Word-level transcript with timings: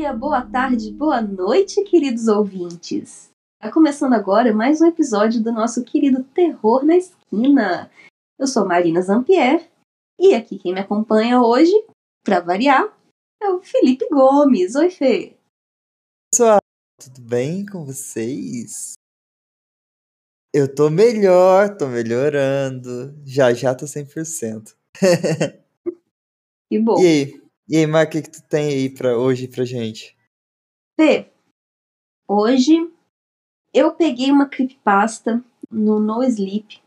dia, 0.00 0.14
boa 0.14 0.40
tarde, 0.40 0.90
boa 0.92 1.20
noite, 1.20 1.84
queridos 1.84 2.26
ouvintes. 2.26 3.28
Está 3.60 3.70
começando 3.70 4.14
agora 4.14 4.50
mais 4.50 4.80
um 4.80 4.86
episódio 4.86 5.42
do 5.42 5.52
nosso 5.52 5.84
querido 5.84 6.24
Terror 6.24 6.82
na 6.86 6.96
Esquina. 6.96 7.90
Eu 8.38 8.46
sou 8.46 8.66
Marina 8.66 9.02
Zampier 9.02 9.70
e 10.18 10.34
aqui 10.34 10.58
quem 10.58 10.72
me 10.72 10.80
acompanha 10.80 11.42
hoje, 11.42 11.70
para 12.24 12.40
variar, 12.40 12.98
é 13.42 13.50
o 13.50 13.60
Felipe 13.60 14.08
Gomes. 14.08 14.74
Oi, 14.74 14.88
Fê. 14.88 15.36
Pessoal, 16.32 16.60
tudo 16.98 17.20
bem 17.20 17.66
com 17.66 17.84
vocês? 17.84 18.94
Eu 20.50 20.74
tô 20.74 20.88
melhor, 20.88 21.76
tô 21.76 21.86
melhorando. 21.86 23.14
Já 23.22 23.52
já 23.52 23.74
tô 23.74 23.84
100%. 23.84 24.74
Que 26.72 26.78
bom. 26.78 27.00
E 27.00 27.06
aí? 27.06 27.39
E 27.70 27.76
aí, 27.76 27.86
Mar, 27.86 28.04
o 28.04 28.10
que, 28.10 28.20
que 28.20 28.30
tu 28.32 28.42
tem 28.42 28.66
aí 28.66 28.90
pra 28.90 29.16
hoje 29.16 29.46
pra 29.46 29.64
gente? 29.64 30.16
Fê, 30.98 31.30
hoje 32.26 32.74
eu 33.72 33.92
peguei 33.92 34.32
uma 34.32 34.48
creepypasta 34.48 35.40
no 35.70 36.00
No 36.00 36.24
Sleep 36.24 36.82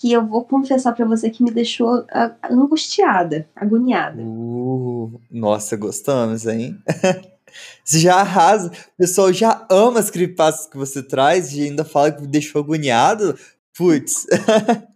que 0.00 0.12
eu 0.12 0.26
vou 0.26 0.44
confessar 0.44 0.92
pra 0.92 1.06
você 1.06 1.30
que 1.30 1.44
me 1.44 1.52
deixou 1.52 2.04
angustiada, 2.42 3.48
agoniada. 3.54 4.20
Uh, 4.20 5.20
nossa, 5.30 5.76
gostamos, 5.76 6.46
hein? 6.46 6.82
Você 7.84 8.00
já 8.00 8.16
arrasa. 8.16 8.68
O 8.68 8.96
pessoal 8.96 9.32
já 9.32 9.64
ama 9.70 10.00
as 10.00 10.10
creepypastas 10.10 10.66
que 10.66 10.76
você 10.78 11.02
traz 11.02 11.52
e 11.52 11.64
ainda 11.64 11.84
fala 11.84 12.10
que 12.10 12.22
me 12.22 12.26
deixou 12.26 12.62
agoniado. 12.62 13.38
Putz. 13.76 14.26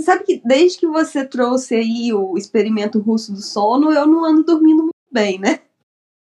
Sabe 0.00 0.24
que 0.24 0.42
desde 0.44 0.78
que 0.78 0.86
você 0.86 1.24
trouxe 1.26 1.76
aí 1.76 2.12
o 2.12 2.36
experimento 2.36 2.98
russo 2.98 3.32
do 3.32 3.40
sono, 3.40 3.92
eu 3.92 4.06
não 4.06 4.24
ando 4.24 4.42
dormindo 4.42 4.82
muito 4.82 4.94
bem, 5.10 5.38
né? 5.38 5.62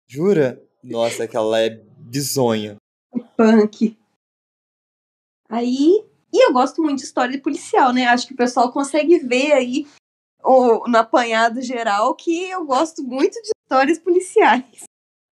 Jura? 0.07 0.61
Nossa, 0.83 1.23
aquela 1.23 1.59
é 1.59 1.69
bizonha. 1.97 2.75
Punk. 3.35 3.97
Aí. 5.49 6.05
E 6.31 6.45
eu 6.47 6.51
gosto 6.51 6.81
muito 6.81 6.99
de 6.99 7.05
história 7.05 7.39
policial, 7.39 7.93
né? 7.93 8.05
Acho 8.07 8.27
que 8.27 8.33
o 8.33 8.37
pessoal 8.37 8.71
consegue 8.71 9.19
ver 9.19 9.53
aí 9.53 9.87
o, 10.43 10.87
no 10.87 10.97
apanhado 10.97 11.61
geral 11.61 12.15
que 12.15 12.49
eu 12.49 12.65
gosto 12.65 13.03
muito 13.03 13.33
de 13.41 13.51
histórias 13.63 13.99
policiais. 13.99 14.83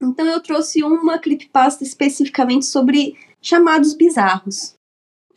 Então 0.01 0.25
eu 0.25 0.41
trouxe 0.41 0.83
uma 0.83 1.19
creepypasta 1.19 1.83
especificamente 1.83 2.65
sobre 2.65 3.17
chamados 3.41 3.93
bizarros. 3.93 4.73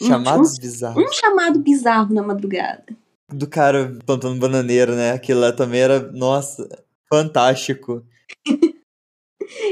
Um- 0.04 0.08
Chamados 0.08 0.58
Um, 0.58 0.60
bizarros. 0.60 1.04
um 1.04 1.12
chamado 1.12 1.58
bizarro 1.58 2.14
na 2.14 2.22
madrugada. 2.22 2.84
Do 3.32 3.46
cara 3.48 3.96
plantando 4.04 4.38
bananeira, 4.38 4.94
né? 4.94 5.12
Aquilo 5.12 5.40
lá 5.40 5.52
também 5.52 5.80
era, 5.80 6.12
nossa, 6.12 6.68
fantástico. 7.12 8.04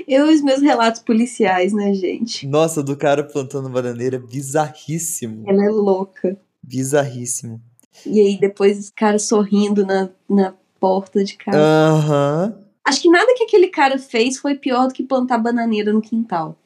Eu 0.06 0.30
e 0.30 0.34
os 0.34 0.42
meus 0.42 0.60
relatos 0.60 1.00
policiais, 1.00 1.72
né, 1.72 1.94
gente? 1.94 2.46
Nossa, 2.46 2.82
do 2.82 2.96
cara 2.96 3.24
plantando 3.24 3.68
bananeira, 3.68 4.18
bizarríssimo. 4.18 5.44
Ela 5.48 5.64
é 5.64 5.68
louca. 5.70 6.36
Bizarríssimo. 6.62 7.60
E 8.06 8.20
aí 8.20 8.38
depois 8.38 8.78
esse 8.78 8.92
cara 8.92 9.18
sorrindo 9.18 9.84
na, 9.86 10.10
na 10.28 10.54
porta 10.78 11.24
de 11.24 11.36
casa. 11.36 11.58
Aham. 11.58 12.58
Acho 12.84 13.00
que 13.02 13.08
nada 13.08 13.32
que 13.36 13.44
aquele 13.44 13.68
cara 13.68 13.98
fez 13.98 14.38
foi 14.38 14.54
pior 14.56 14.88
do 14.88 14.94
que 14.94 15.02
plantar 15.02 15.38
bananeira 15.38 15.92
no 15.92 16.02
quintal. 16.02 16.56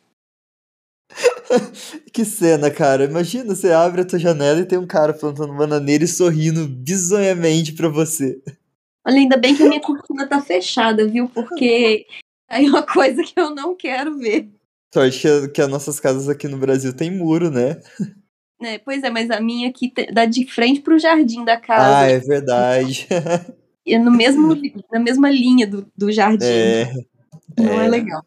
Que 2.13 2.25
cena, 2.25 2.71
cara. 2.71 3.05
Imagina, 3.05 3.55
você 3.55 3.73
abre 3.73 4.01
a 4.01 4.05
tua 4.05 4.19
janela 4.19 4.61
e 4.61 4.65
tem 4.65 4.79
um 4.79 4.87
cara 4.87 5.13
plantando 5.13 5.55
bananeira 5.55 6.05
e 6.05 6.09
sorrindo 6.09 6.67
bizonhamente 6.67 7.73
pra 7.73 7.89
você. 7.89 8.41
Olha, 9.07 9.19
ainda 9.19 9.37
bem 9.37 9.55
que 9.55 9.63
a 9.63 9.69
minha 9.69 9.81
cortina 9.81 10.27
tá 10.27 10.41
fechada, 10.41 11.07
viu? 11.07 11.29
Porque 11.29 12.07
aí 12.49 12.67
é 12.67 12.69
uma 12.69 12.83
coisa 12.83 13.23
que 13.23 13.39
eu 13.39 13.55
não 13.55 13.77
quero 13.77 14.19
ver. 14.19 14.49
Sorte 14.93 15.21
que, 15.21 15.49
que 15.49 15.63
as 15.63 15.69
nossas 15.69 16.01
casas 16.01 16.29
aqui 16.29 16.49
no 16.49 16.57
Brasil 16.57 16.93
tem 16.93 17.11
muro, 17.11 17.51
né? 17.51 17.81
Né? 18.61 18.79
Pois 18.79 19.03
é, 19.03 19.11
mas 19.11 19.31
a 19.31 19.41
minha 19.41 19.69
aqui 19.69 19.93
dá 20.13 20.25
de 20.25 20.47
frente 20.47 20.81
pro 20.81 20.99
jardim 20.99 21.45
da 21.45 21.59
casa. 21.59 21.99
Ah, 21.99 22.07
é 22.07 22.19
verdade. 22.19 23.07
E 23.89 23.95
é 23.95 24.01
no 24.01 24.11
mesmo, 24.11 24.53
na 24.91 24.99
mesma 24.99 25.31
linha 25.31 25.65
do, 25.65 25.87
do 25.97 26.11
jardim. 26.11 26.45
É, 26.45 26.93
não 27.57 27.81
é 27.81 27.85
é. 27.85 27.89
legal. 27.89 28.27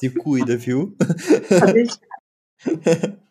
se 0.00 0.08
cuida, 0.08 0.56
viu? 0.56 0.96
Deixar. 1.74 2.13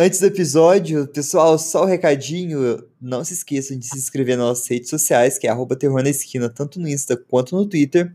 Antes 0.00 0.20
do 0.20 0.26
episódio, 0.26 1.08
pessoal, 1.08 1.58
só 1.58 1.82
o 1.82 1.84
recadinho. 1.84 2.86
Não 3.00 3.24
se 3.24 3.34
esqueçam 3.34 3.76
de 3.76 3.84
se 3.84 3.98
inscrever 3.98 4.36
nas 4.36 4.46
nossas 4.46 4.68
redes 4.68 4.88
sociais, 4.88 5.36
que 5.38 5.46
é 5.48 5.50
arroba 5.50 5.74
Terror 5.74 6.04
na 6.04 6.10
Esquina, 6.10 6.48
tanto 6.48 6.78
no 6.78 6.88
Insta 6.88 7.16
quanto 7.16 7.56
no 7.56 7.68
Twitter. 7.68 8.14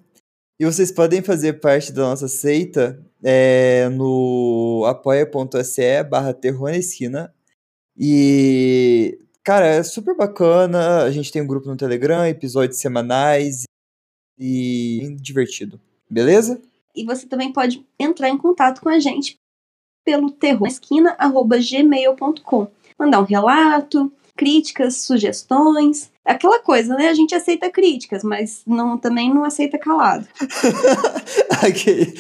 E 0.58 0.66
vocês 0.66 0.94
podem 0.94 1.22
fazer 1.22 1.60
parte 1.60 1.92
da 1.92 2.04
nossa 2.04 2.30
seita 2.30 3.06
é, 3.22 3.90
no 3.90 4.86
apoia.se 4.88 6.04
barra 6.06 6.34
Terror 6.34 6.70
na 6.72 6.78
Esquina. 6.78 7.34
E, 7.98 9.20
cara, 9.44 9.66
é 9.66 9.84
super 9.84 10.16
bacana. 10.16 11.04
A 11.04 11.12
gente 11.12 11.34
tem 11.34 11.42
um 11.42 11.48
grupo 11.48 11.68
no 11.68 11.76
Telegram, 11.76 12.26
episódios 12.26 12.80
semanais 12.80 13.64
e 14.40 15.18
divertido. 15.20 15.82
Beleza? 16.10 16.62
E 16.96 17.04
você 17.04 17.28
também 17.28 17.52
pode 17.52 17.86
entrar 18.00 18.30
em 18.30 18.38
contato 18.38 18.80
com 18.80 18.88
a 18.88 19.00
gente 19.00 19.38
pelo 20.04 20.32
terroresquina.gmail.com. 20.32 22.68
Mandar 23.00 23.22
um 23.22 23.26
relato, 23.26 24.12
críticas, 24.36 25.04
sugestões. 25.04 26.12
Aquela 26.26 26.60
coisa, 26.62 26.96
né? 26.96 27.10
A 27.10 27.14
gente 27.14 27.36
aceita 27.36 27.70
críticas, 27.70 28.24
mas 28.24 28.64
não, 28.66 28.98
também 28.98 29.32
não 29.34 29.44
aceita 29.44 29.78
calado. 29.78 30.26
Ok. 31.66 32.14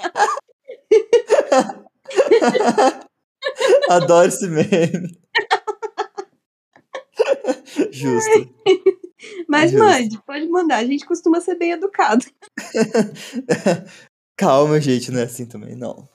Adoro 3.88 4.28
esse 4.28 4.46
meme. 4.46 5.18
Justo. 7.90 8.54
Mas 9.48 9.70
Justo. 9.70 9.84
mande, 9.84 10.20
pode 10.26 10.46
mandar. 10.48 10.78
A 10.78 10.84
gente 10.84 11.06
costuma 11.06 11.40
ser 11.40 11.56
bem 11.56 11.72
educado. 11.72 12.24
Calma, 14.36 14.80
gente, 14.80 15.10
não 15.10 15.20
é 15.20 15.24
assim 15.24 15.46
também, 15.46 15.76
não. 15.76 16.08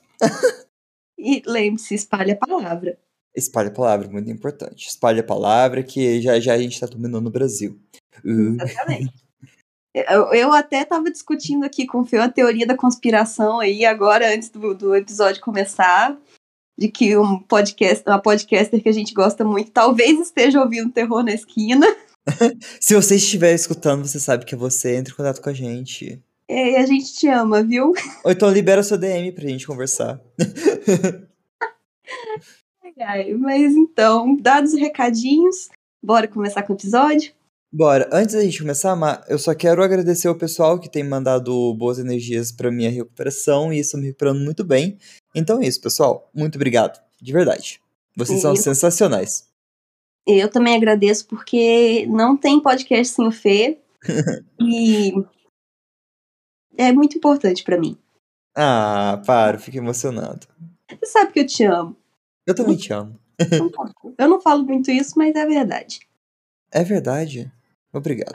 E 1.25 1.41
lembre-se, 1.43 1.95
espalhe 1.95 2.33
a 2.33 2.35
palavra. 2.35 2.99
Espalha 3.35 3.69
a 3.69 3.73
palavra, 3.73 4.07
muito 4.07 4.29
importante. 4.29 4.87
Espalha 4.87 5.21
a 5.21 5.25
palavra 5.25 5.81
que 5.81 6.21
já 6.21 6.39
já 6.39 6.53
a 6.53 6.57
gente 6.59 6.79
tá 6.79 6.85
dominando 6.85 7.25
o 7.25 7.31
Brasil. 7.31 7.79
Uh, 8.23 8.61
Exatamente. 8.61 9.25
Eu, 9.95 10.33
eu 10.33 10.53
até 10.53 10.81
estava 10.81 11.09
discutindo 11.09 11.65
aqui 11.65 11.87
com 11.87 12.01
o 12.01 12.05
Fê 12.05 12.17
a 12.17 12.29
teoria 12.29 12.67
da 12.67 12.77
conspiração 12.77 13.59
aí, 13.59 13.85
agora, 13.85 14.31
antes 14.35 14.49
do, 14.49 14.75
do 14.75 14.95
episódio 14.95 15.41
começar, 15.41 16.15
de 16.77 16.89
que 16.89 17.17
um 17.17 17.39
podcast, 17.39 18.03
uma 18.07 18.21
podcaster 18.21 18.83
que 18.83 18.89
a 18.89 18.93
gente 18.93 19.13
gosta 19.13 19.43
muito, 19.43 19.71
talvez 19.71 20.19
esteja 20.19 20.61
ouvindo 20.61 20.91
terror 20.91 21.23
na 21.23 21.33
esquina. 21.33 21.87
se 22.79 22.93
você 22.93 23.15
estiver 23.15 23.53
escutando, 23.53 24.05
você 24.05 24.19
sabe 24.19 24.45
que 24.45 24.53
é 24.53 24.57
você, 24.57 24.97
entre 24.97 25.13
em 25.13 25.15
contato 25.15 25.41
com 25.41 25.49
a 25.49 25.53
gente. 25.53 26.21
E 26.49 26.75
a 26.75 26.85
gente 26.85 27.13
te 27.13 27.27
ama, 27.27 27.63
viu? 27.63 27.93
Ou 28.23 28.31
então 28.31 28.51
libera 28.51 28.83
sua 28.83 28.97
DM 28.97 29.31
pra 29.31 29.47
gente 29.47 29.65
conversar. 29.65 30.21
Ai, 32.99 33.33
Mas 33.33 33.73
então, 33.73 34.35
dados 34.37 34.73
os 34.73 34.79
recadinhos, 34.79 35.69
bora 36.03 36.27
começar 36.27 36.63
com 36.63 36.73
o 36.73 36.75
episódio? 36.75 37.33
Bora, 37.73 38.09
antes 38.11 38.35
da 38.35 38.41
gente 38.41 38.59
começar, 38.59 38.95
Ma, 38.95 39.21
eu 39.27 39.37
só 39.37 39.53
quero 39.53 39.83
agradecer 39.83 40.29
ao 40.29 40.35
pessoal 40.35 40.79
que 40.79 40.89
tem 40.89 41.03
mandado 41.03 41.73
boas 41.73 41.99
energias 41.99 42.51
pra 42.51 42.71
minha 42.71 42.89
recuperação 42.89 43.73
e 43.73 43.79
estou 43.79 43.99
me 43.99 44.05
recuperando 44.05 44.39
muito 44.39 44.63
bem. 44.63 44.97
Então 45.35 45.61
é 45.61 45.67
isso, 45.67 45.81
pessoal. 45.81 46.29
Muito 46.33 46.55
obrigado. 46.55 46.97
De 47.21 47.33
verdade. 47.33 47.81
Vocês 48.15 48.39
são 48.41 48.55
sensacionais. 48.55 49.49
Eu 50.25 50.49
também 50.49 50.75
agradeço 50.75 51.27
porque 51.27 52.05
não 52.07 52.37
tem 52.37 52.61
podcast 52.61 53.13
sem 53.13 53.27
o 53.27 53.31
Fê. 53.31 53.79
e 54.61 55.13
é 56.77 56.91
muito 56.91 57.17
importante 57.17 57.63
pra 57.63 57.79
mim. 57.79 57.97
Ah, 58.55 59.21
para, 59.25 59.57
fico 59.57 59.77
emocionado. 59.77 60.47
Você 60.89 61.05
sabe 61.05 61.33
que 61.33 61.39
eu 61.41 61.47
te 61.47 61.63
amo. 61.63 61.95
Eu 62.45 62.55
também 62.55 62.77
te 62.77 62.93
amo. 62.93 63.19
Eu 64.17 64.29
não 64.29 64.39
falo 64.39 64.63
muito 64.63 64.89
isso, 64.91 65.13
mas 65.17 65.35
é 65.35 65.45
verdade. 65.45 65.99
É 66.71 66.83
verdade. 66.83 67.51
Obrigado. 67.93 68.31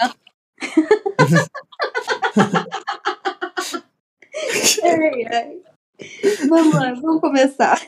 Ai. 4.83 5.63
Vamos 6.49 6.75
lá, 6.75 6.95
vamos 6.95 7.21
começar. 7.21 7.81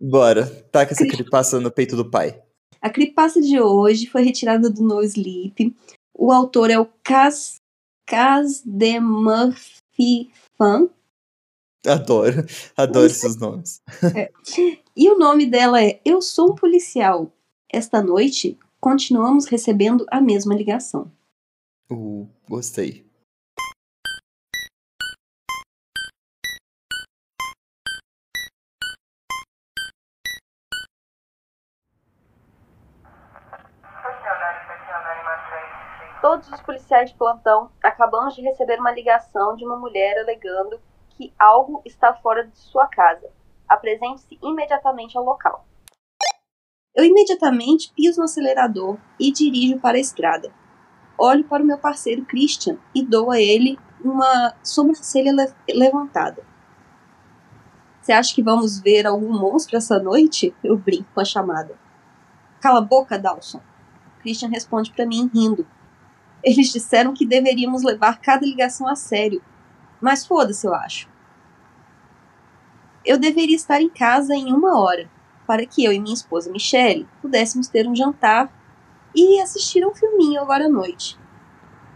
Bora, 0.00 0.46
taca 0.72 0.92
essa 0.92 1.06
creepypasta 1.06 1.60
no 1.60 1.70
peito 1.70 1.96
do 1.96 2.10
pai. 2.10 2.42
A 2.80 2.90
creepypasta 2.90 3.40
de 3.40 3.60
hoje 3.60 4.06
foi 4.06 4.22
retirada 4.22 4.68
do 4.68 4.82
No 4.82 5.02
Sleep. 5.02 5.76
O 6.12 6.32
autor 6.32 6.70
é 6.70 6.78
o 6.78 6.86
Cas, 7.04 7.60
Cas 8.06 8.62
de 9.98 10.02
Murphy 10.02 10.30
Fan. 10.56 10.88
Adoro, 11.86 12.44
adoro 12.76 13.06
esses 13.06 13.36
nomes. 13.36 13.82
E 14.94 15.08
o 15.08 15.18
nome 15.18 15.46
dela 15.46 15.82
é 15.82 16.02
Eu 16.04 16.20
Sou 16.20 16.52
um 16.52 16.54
Policial. 16.54 17.32
Esta 17.66 18.02
noite, 18.02 18.58
continuamos 18.78 19.46
recebendo 19.46 20.04
a 20.10 20.20
mesma 20.20 20.54
ligação. 20.54 21.10
Uh, 21.90 22.28
gostei. 22.46 23.02
Policiais 36.62 37.10
de 37.10 37.16
plantão, 37.16 37.70
acabamos 37.82 38.34
de 38.34 38.42
receber 38.42 38.78
uma 38.78 38.92
ligação 38.92 39.56
de 39.56 39.64
uma 39.64 39.76
mulher 39.76 40.18
alegando 40.18 40.80
que 41.10 41.32
algo 41.38 41.82
está 41.84 42.14
fora 42.14 42.46
de 42.46 42.56
sua 42.56 42.86
casa. 42.86 43.30
Apresente-se 43.68 44.38
imediatamente 44.42 45.16
ao 45.16 45.24
local. 45.24 45.66
Eu 46.94 47.04
imediatamente 47.04 47.92
piso 47.94 48.18
no 48.18 48.24
acelerador 48.24 48.98
e 49.18 49.32
dirijo 49.32 49.80
para 49.80 49.96
a 49.96 50.00
estrada. 50.00 50.52
Olho 51.18 51.44
para 51.44 51.62
o 51.62 51.66
meu 51.66 51.78
parceiro 51.78 52.24
Christian 52.24 52.78
e 52.94 53.04
dou 53.04 53.30
a 53.30 53.40
ele 53.40 53.78
uma 54.04 54.54
sobrancelha 54.62 55.32
le 55.32 55.74
levantada. 55.74 56.44
Você 58.00 58.12
acha 58.12 58.34
que 58.34 58.42
vamos 58.42 58.80
ver 58.80 59.06
algum 59.06 59.32
monstro 59.32 59.76
essa 59.76 59.98
noite? 59.98 60.54
Eu 60.62 60.76
brinco 60.76 61.08
com 61.14 61.20
a 61.20 61.24
chamada. 61.24 61.78
Cala 62.60 62.78
a 62.78 62.82
boca, 62.82 63.18
Dawson. 63.18 63.60
Christian 64.20 64.48
responde 64.48 64.92
para 64.92 65.06
mim 65.06 65.30
rindo. 65.32 65.66
Eles 66.42 66.72
disseram 66.72 67.14
que 67.14 67.26
deveríamos 67.26 67.82
levar 67.82 68.20
cada 68.20 68.44
ligação 68.44 68.88
a 68.88 68.96
sério. 68.96 69.42
Mas 70.00 70.26
foda-se, 70.26 70.66
eu 70.66 70.74
acho. 70.74 71.08
Eu 73.04 73.18
deveria 73.18 73.56
estar 73.56 73.80
em 73.80 73.88
casa 73.88 74.34
em 74.34 74.52
uma 74.52 74.80
hora, 74.80 75.08
para 75.46 75.66
que 75.66 75.84
eu 75.84 75.92
e 75.92 76.00
minha 76.00 76.14
esposa 76.14 76.50
Michelle 76.50 77.08
pudéssemos 77.20 77.68
ter 77.68 77.86
um 77.88 77.94
jantar 77.94 78.52
e 79.14 79.40
assistir 79.40 79.86
um 79.86 79.94
filminho 79.94 80.40
agora 80.40 80.66
à 80.66 80.68
noite. 80.68 81.18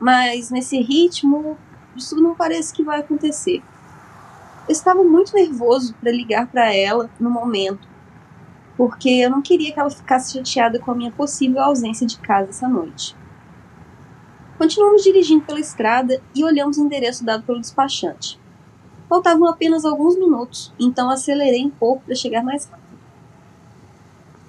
Mas 0.01 0.51
nesse 0.51 0.81
ritmo, 0.81 1.57
isso 1.97 2.17
não 2.17 2.35
parece 2.35 2.73
que 2.73 2.83
vai 2.83 3.01
acontecer. 3.01 3.63
Eu 4.69 4.73
estava 4.73 5.03
muito 5.03 5.33
nervoso 5.35 5.95
para 5.95 6.11
ligar 6.11 6.49
para 6.49 6.75
ela 6.75 7.09
no 7.19 7.31
momento, 7.31 7.89
porque 8.77 9.09
eu 9.09 9.31
não 9.31 9.41
queria 9.41 9.73
que 9.73 9.79
ela 9.79 9.91
ficasse 9.91 10.33
chateada 10.33 10.79
com 10.79 10.91
a 10.91 10.95
minha 10.95 11.13
possível 11.13 11.63
ausência 11.63 12.07
de 12.07 12.19
casa 12.19 12.51
essa 12.51 12.69
noite. 12.69 13.17
Continuamos 14.59 15.03
dirigindo 15.03 15.45
pela 15.45 15.61
estrada 15.61 16.21
e 16.35 16.43
olhamos 16.43 16.79
o 16.79 16.85
endereço 16.85 17.25
dado 17.25 17.43
pelo 17.43 17.61
despachante. 17.61 18.39
Faltavam 19.07 19.47
apenas 19.49 19.85
alguns 19.85 20.19
minutos, 20.19 20.73
então 20.81 21.11
acelerei 21.11 21.65
um 21.65 21.71
pouco 21.71 22.05
para 22.05 22.15
chegar 22.15 22.43
mais 22.43 22.65
rápido. 22.65 22.87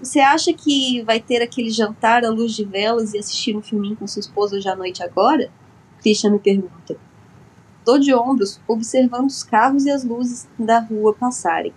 Você 0.02 0.20
acha 0.20 0.54
que 0.54 1.02
vai 1.04 1.20
ter 1.20 1.42
aquele 1.42 1.70
jantar 1.70 2.24
à 2.24 2.30
luz 2.30 2.54
de 2.54 2.64
velas 2.64 3.14
e 3.14 3.18
assistir 3.18 3.56
um 3.56 3.62
filminho 3.62 3.98
com 3.98 4.08
sua 4.08 4.22
esposa 4.22 4.56
hoje 4.56 4.70
à 4.70 4.76
noite 4.76 5.04
agora? 5.04 5.52
Christian 6.00 6.32
me 6.32 6.40
pergunta. 6.40 6.98
Estou 7.80 8.00
de 8.00 8.14
ombros, 8.14 8.62
observando 8.68 9.28
os 9.28 9.44
carros 9.44 9.86
e 9.86 9.92
as 9.92 10.04
luzes 10.04 10.48
da 10.58 10.80
rua 10.80 11.14
passarem. 11.14 11.74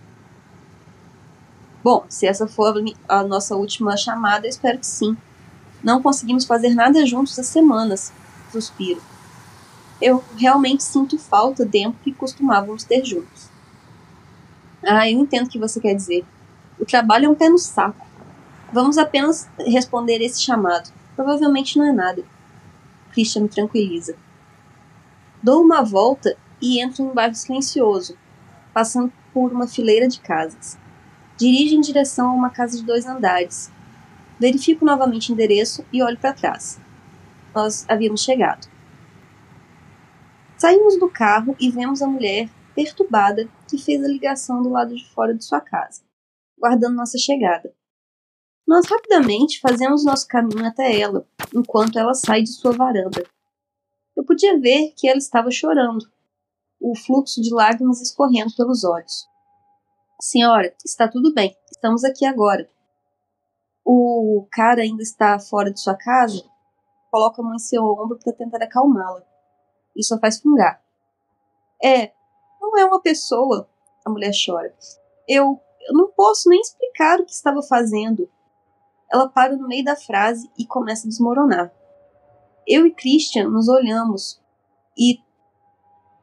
Bom, 1.83 2.05
se 2.09 2.27
essa 2.27 2.47
for 2.47 2.75
a 3.09 3.25
nossa 3.25 3.57
última 3.57 3.97
chamada, 3.97 4.47
espero 4.47 4.79
que 4.79 4.87
sim. 4.87 5.17
Não 5.83 6.03
conseguimos 6.03 6.45
fazer 6.45 6.75
nada 6.75 7.07
juntos 7.07 7.39
há 7.39 7.43
semanas. 7.43 8.13
Suspiro. 8.53 9.03
Eu 10.01 10.25
realmente 10.37 10.83
sinto 10.83 11.19
falta 11.19 11.65
do 11.65 11.71
tempo 11.71 11.99
que 12.03 12.13
costumávamos 12.13 12.85
ter 12.85 13.05
juntos. 13.05 13.49
Ah, 14.83 15.09
eu 15.11 15.19
entendo 15.19 15.47
o 15.47 15.51
que 15.51 15.59
você 15.59 15.79
quer 15.79 15.95
dizer. 15.95 16.25
O 16.79 16.87
trabalho 16.87 17.27
é 17.27 17.29
um 17.29 17.35
pé 17.35 17.49
no 17.49 17.59
saco. 17.59 18.07
Vamos 18.73 18.97
apenas 18.97 19.49
responder 19.59 20.23
esse 20.23 20.41
chamado. 20.41 20.91
Provavelmente 21.15 21.79
não 21.79 21.87
é 21.87 21.93
nada. 21.93 22.25
Christian 23.13 23.43
me 23.43 23.49
tranquiliza. 23.49 24.17
Dou 25.43 25.63
uma 25.63 25.83
volta 25.83 26.37
e 26.61 26.81
entro 26.81 27.03
em 27.03 27.09
um 27.09 27.15
bairro 27.15 27.35
silencioso, 27.35 28.17
passando 28.73 29.13
por 29.33 29.53
uma 29.53 29.67
fileira 29.67 30.09
de 30.09 30.21
casas. 30.21 30.79
Dirijo 31.37 31.75
em 31.75 31.81
direção 31.81 32.31
a 32.31 32.35
uma 32.35 32.51
casa 32.51 32.77
de 32.77 32.85
dois 32.85 33.07
andares. 33.07 33.71
Verifico 34.41 34.87
novamente 34.87 35.31
o 35.31 35.35
endereço 35.35 35.85
e 35.93 36.03
olho 36.03 36.19
para 36.19 36.33
trás. 36.33 36.81
Nós 37.55 37.85
havíamos 37.87 38.23
chegado. 38.23 38.67
Saímos 40.57 40.99
do 40.99 41.11
carro 41.11 41.55
e 41.61 41.71
vemos 41.71 42.01
a 42.01 42.09
mulher 42.09 42.49
perturbada 42.75 43.47
que 43.69 43.77
fez 43.77 44.03
a 44.03 44.09
ligação 44.09 44.63
do 44.63 44.71
lado 44.71 44.95
de 44.95 45.07
fora 45.11 45.35
de 45.35 45.45
sua 45.45 45.61
casa, 45.61 46.03
guardando 46.59 46.97
nossa 46.97 47.19
chegada. 47.19 47.75
Nós 48.67 48.87
rapidamente 48.87 49.61
fazemos 49.61 50.05
nosso 50.07 50.27
caminho 50.27 50.65
até 50.65 50.99
ela, 50.99 51.27
enquanto 51.55 51.99
ela 51.99 52.15
sai 52.15 52.43
de 52.43 52.51
sua 52.51 52.73
varanda. 52.73 53.23
Eu 54.17 54.25
podia 54.25 54.59
ver 54.59 54.95
que 54.97 55.07
ela 55.07 55.19
estava 55.19 55.51
chorando, 55.51 56.11
o 56.81 56.97
fluxo 56.97 57.43
de 57.43 57.53
lágrimas 57.53 58.01
escorrendo 58.01 58.55
pelos 58.57 58.85
olhos. 58.85 59.27
Senhora, 60.19 60.75
está 60.83 61.09
tudo 61.09 61.35
bem, 61.35 61.55
estamos 61.71 62.05
aqui 62.05 62.25
agora. 62.25 62.71
O 63.85 64.47
cara 64.51 64.83
ainda 64.83 65.03
está 65.03 65.39
fora 65.39 65.73
de 65.73 65.81
sua 65.81 65.97
casa? 65.97 66.45
Coloca 67.11 67.41
a 67.41 67.45
mão 67.45 67.55
em 67.55 67.59
seu 67.59 67.83
ombro 67.83 68.19
para 68.23 68.33
tentar 68.33 68.63
acalmá-la. 68.63 69.23
Isso 69.97 70.15
a 70.15 70.19
faz 70.19 70.41
fungar. 70.41 70.83
É, 71.83 72.13
não 72.61 72.77
é 72.79 72.85
uma 72.85 73.01
pessoa, 73.01 73.69
a 74.05 74.11
mulher 74.11 74.33
chora. 74.33 74.75
Eu, 75.27 75.61
eu 75.89 75.95
não 75.95 76.09
posso 76.13 76.49
nem 76.49 76.61
explicar 76.61 77.21
o 77.21 77.25
que 77.25 77.33
estava 77.33 77.63
fazendo 77.63 78.29
ela 79.13 79.29
para 79.29 79.57
no 79.57 79.67
meio 79.67 79.85
da 79.85 79.97
frase 79.97 80.51
e 80.57 80.65
começa 80.65 81.07
a 81.07 81.11
desmoronar. 81.11 81.73
Eu 82.67 82.87
e 82.87 82.95
Christian 82.95 83.49
nos 83.49 83.69
olhamos 83.69 84.41
e 84.97 85.21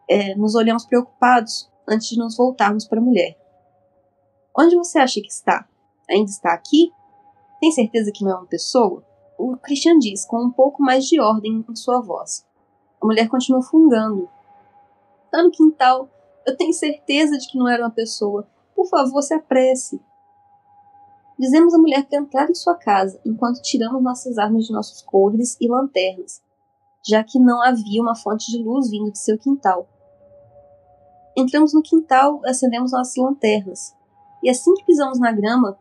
é, 0.10 0.36
nos 0.36 0.56
olhamos 0.56 0.86
preocupados 0.86 1.70
antes 1.88 2.08
de 2.08 2.18
nos 2.18 2.38
voltarmos 2.38 2.86
para 2.86 3.00
a 3.00 3.04
mulher. 3.04 3.38
Onde 4.58 4.76
você 4.76 5.00
acha 5.00 5.20
que 5.20 5.28
está? 5.28 5.68
Ainda 6.10 6.32
está 6.32 6.54
aqui? 6.54 6.92
Tem 7.60 7.72
certeza 7.72 8.12
que 8.12 8.24
não 8.24 8.32
é 8.32 8.36
uma 8.36 8.46
pessoa? 8.46 9.04
O 9.38 9.56
Christian 9.58 9.98
diz 10.00 10.26
com 10.26 10.44
um 10.44 10.52
pouco 10.52 10.82
mais 10.82 11.06
de 11.06 11.20
ordem 11.20 11.66
em 11.68 11.76
sua 11.76 12.02
voz. 12.02 12.46
A 13.02 13.06
mulher 13.06 13.28
continua 13.28 13.62
fungando. 13.62 14.30
Está 15.26 15.44
no 15.44 15.52
quintal. 15.52 16.10
Eu 16.46 16.56
tenho 16.56 16.74
certeza 16.74 17.38
de 17.38 17.48
que 17.48 17.58
não 17.58 17.68
era 17.68 17.84
uma 17.84 17.92
pessoa. 17.92 18.48
Por 18.76 18.88
favor, 18.88 19.22
se 19.22 19.34
apresse. 19.34 20.02
Dizemos 21.38 21.74
à 21.74 21.78
mulher 21.78 22.08
para 22.08 22.18
entrar 22.20 22.50
em 22.50 22.56
sua 22.56 22.76
casa, 22.76 23.20
enquanto 23.24 23.62
tiramos 23.62 24.02
nossas 24.02 24.40
armas 24.40 24.66
de 24.66 24.74
nossos 24.74 25.04
coldres 25.04 25.56
e 25.62 25.68
lanternas, 25.68 26.42
já 27.08 27.24
que 27.24 27.40
não 27.40 27.62
havia 27.62 28.02
uma 28.02 28.16
fonte 28.16 28.52
de 28.52 28.64
luz 28.64 28.90
vindo 28.90 29.12
de 29.12 29.20
seu 29.20 29.38
quintal. 29.38 29.88
Entramos 31.38 31.76
no 31.76 31.84
quintal, 31.84 32.42
acendemos 32.44 32.92
nossas 32.92 33.16
lanternas, 33.16 33.96
e 34.42 34.50
assim 34.50 34.74
que 34.74 34.86
pisamos 34.86 35.20
na 35.20 35.32
grama, 35.32 35.78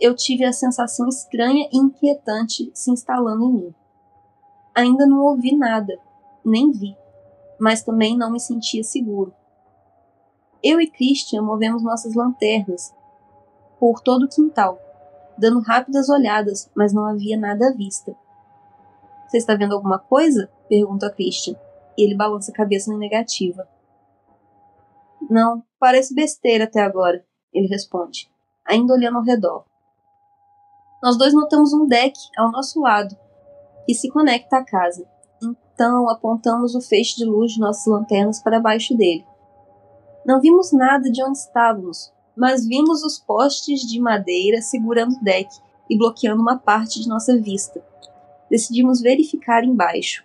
eu 0.00 0.14
tive 0.14 0.44
a 0.44 0.52
sensação 0.52 1.08
estranha 1.08 1.68
e 1.72 1.78
inquietante 1.78 2.70
se 2.74 2.90
instalando 2.90 3.44
em 3.44 3.52
mim. 3.52 3.74
Ainda 4.74 5.06
não 5.06 5.22
ouvi 5.22 5.56
nada, 5.56 5.98
nem 6.44 6.70
vi, 6.70 6.96
mas 7.58 7.82
também 7.82 8.16
não 8.16 8.30
me 8.30 8.38
sentia 8.38 8.84
seguro. 8.84 9.34
Eu 10.62 10.80
e 10.80 10.90
Christian 10.90 11.42
movemos 11.42 11.82
nossas 11.82 12.14
lanternas 12.14 12.94
por 13.78 14.00
todo 14.00 14.24
o 14.24 14.28
quintal, 14.28 14.78
dando 15.38 15.60
rápidas 15.60 16.08
olhadas, 16.08 16.70
mas 16.74 16.92
não 16.92 17.04
havia 17.04 17.38
nada 17.38 17.68
à 17.68 17.72
vista. 17.72 18.14
Você 19.26 19.38
está 19.38 19.54
vendo 19.54 19.74
alguma 19.74 19.98
coisa? 19.98 20.50
pergunta 20.68 21.06
a 21.06 21.10
Christian, 21.10 21.54
e 21.96 22.04
ele 22.04 22.16
balança 22.16 22.50
a 22.50 22.54
cabeça 22.54 22.90
na 22.90 22.98
negativa. 22.98 23.68
Não, 25.30 25.62
parece 25.78 26.14
besteira 26.14 26.64
até 26.64 26.80
agora, 26.80 27.24
ele 27.52 27.68
responde, 27.68 28.30
ainda 28.64 28.92
olhando 28.92 29.18
ao 29.18 29.24
redor. 29.24 29.64
Nós 31.02 31.16
dois 31.18 31.34
notamos 31.34 31.72
um 31.74 31.86
deck 31.86 32.18
ao 32.38 32.50
nosso 32.50 32.80
lado, 32.80 33.16
que 33.84 33.94
se 33.94 34.08
conecta 34.08 34.56
à 34.56 34.64
casa. 34.64 35.06
Então 35.42 36.08
apontamos 36.08 36.74
o 36.74 36.80
feixe 36.80 37.16
de 37.16 37.24
luz 37.24 37.52
de 37.52 37.60
nossas 37.60 37.86
lanternas 37.86 38.42
para 38.42 38.60
baixo 38.60 38.96
dele. 38.96 39.26
Não 40.24 40.40
vimos 40.40 40.72
nada 40.72 41.10
de 41.10 41.22
onde 41.22 41.38
estávamos, 41.38 42.12
mas 42.34 42.66
vimos 42.66 43.04
os 43.04 43.18
postes 43.18 43.82
de 43.82 44.00
madeira 44.00 44.62
segurando 44.62 45.16
o 45.16 45.22
deck 45.22 45.54
e 45.88 45.96
bloqueando 45.96 46.40
uma 46.40 46.56
parte 46.56 47.00
de 47.00 47.08
nossa 47.08 47.38
vista. 47.38 47.84
Decidimos 48.50 49.00
verificar 49.00 49.64
embaixo. 49.64 50.24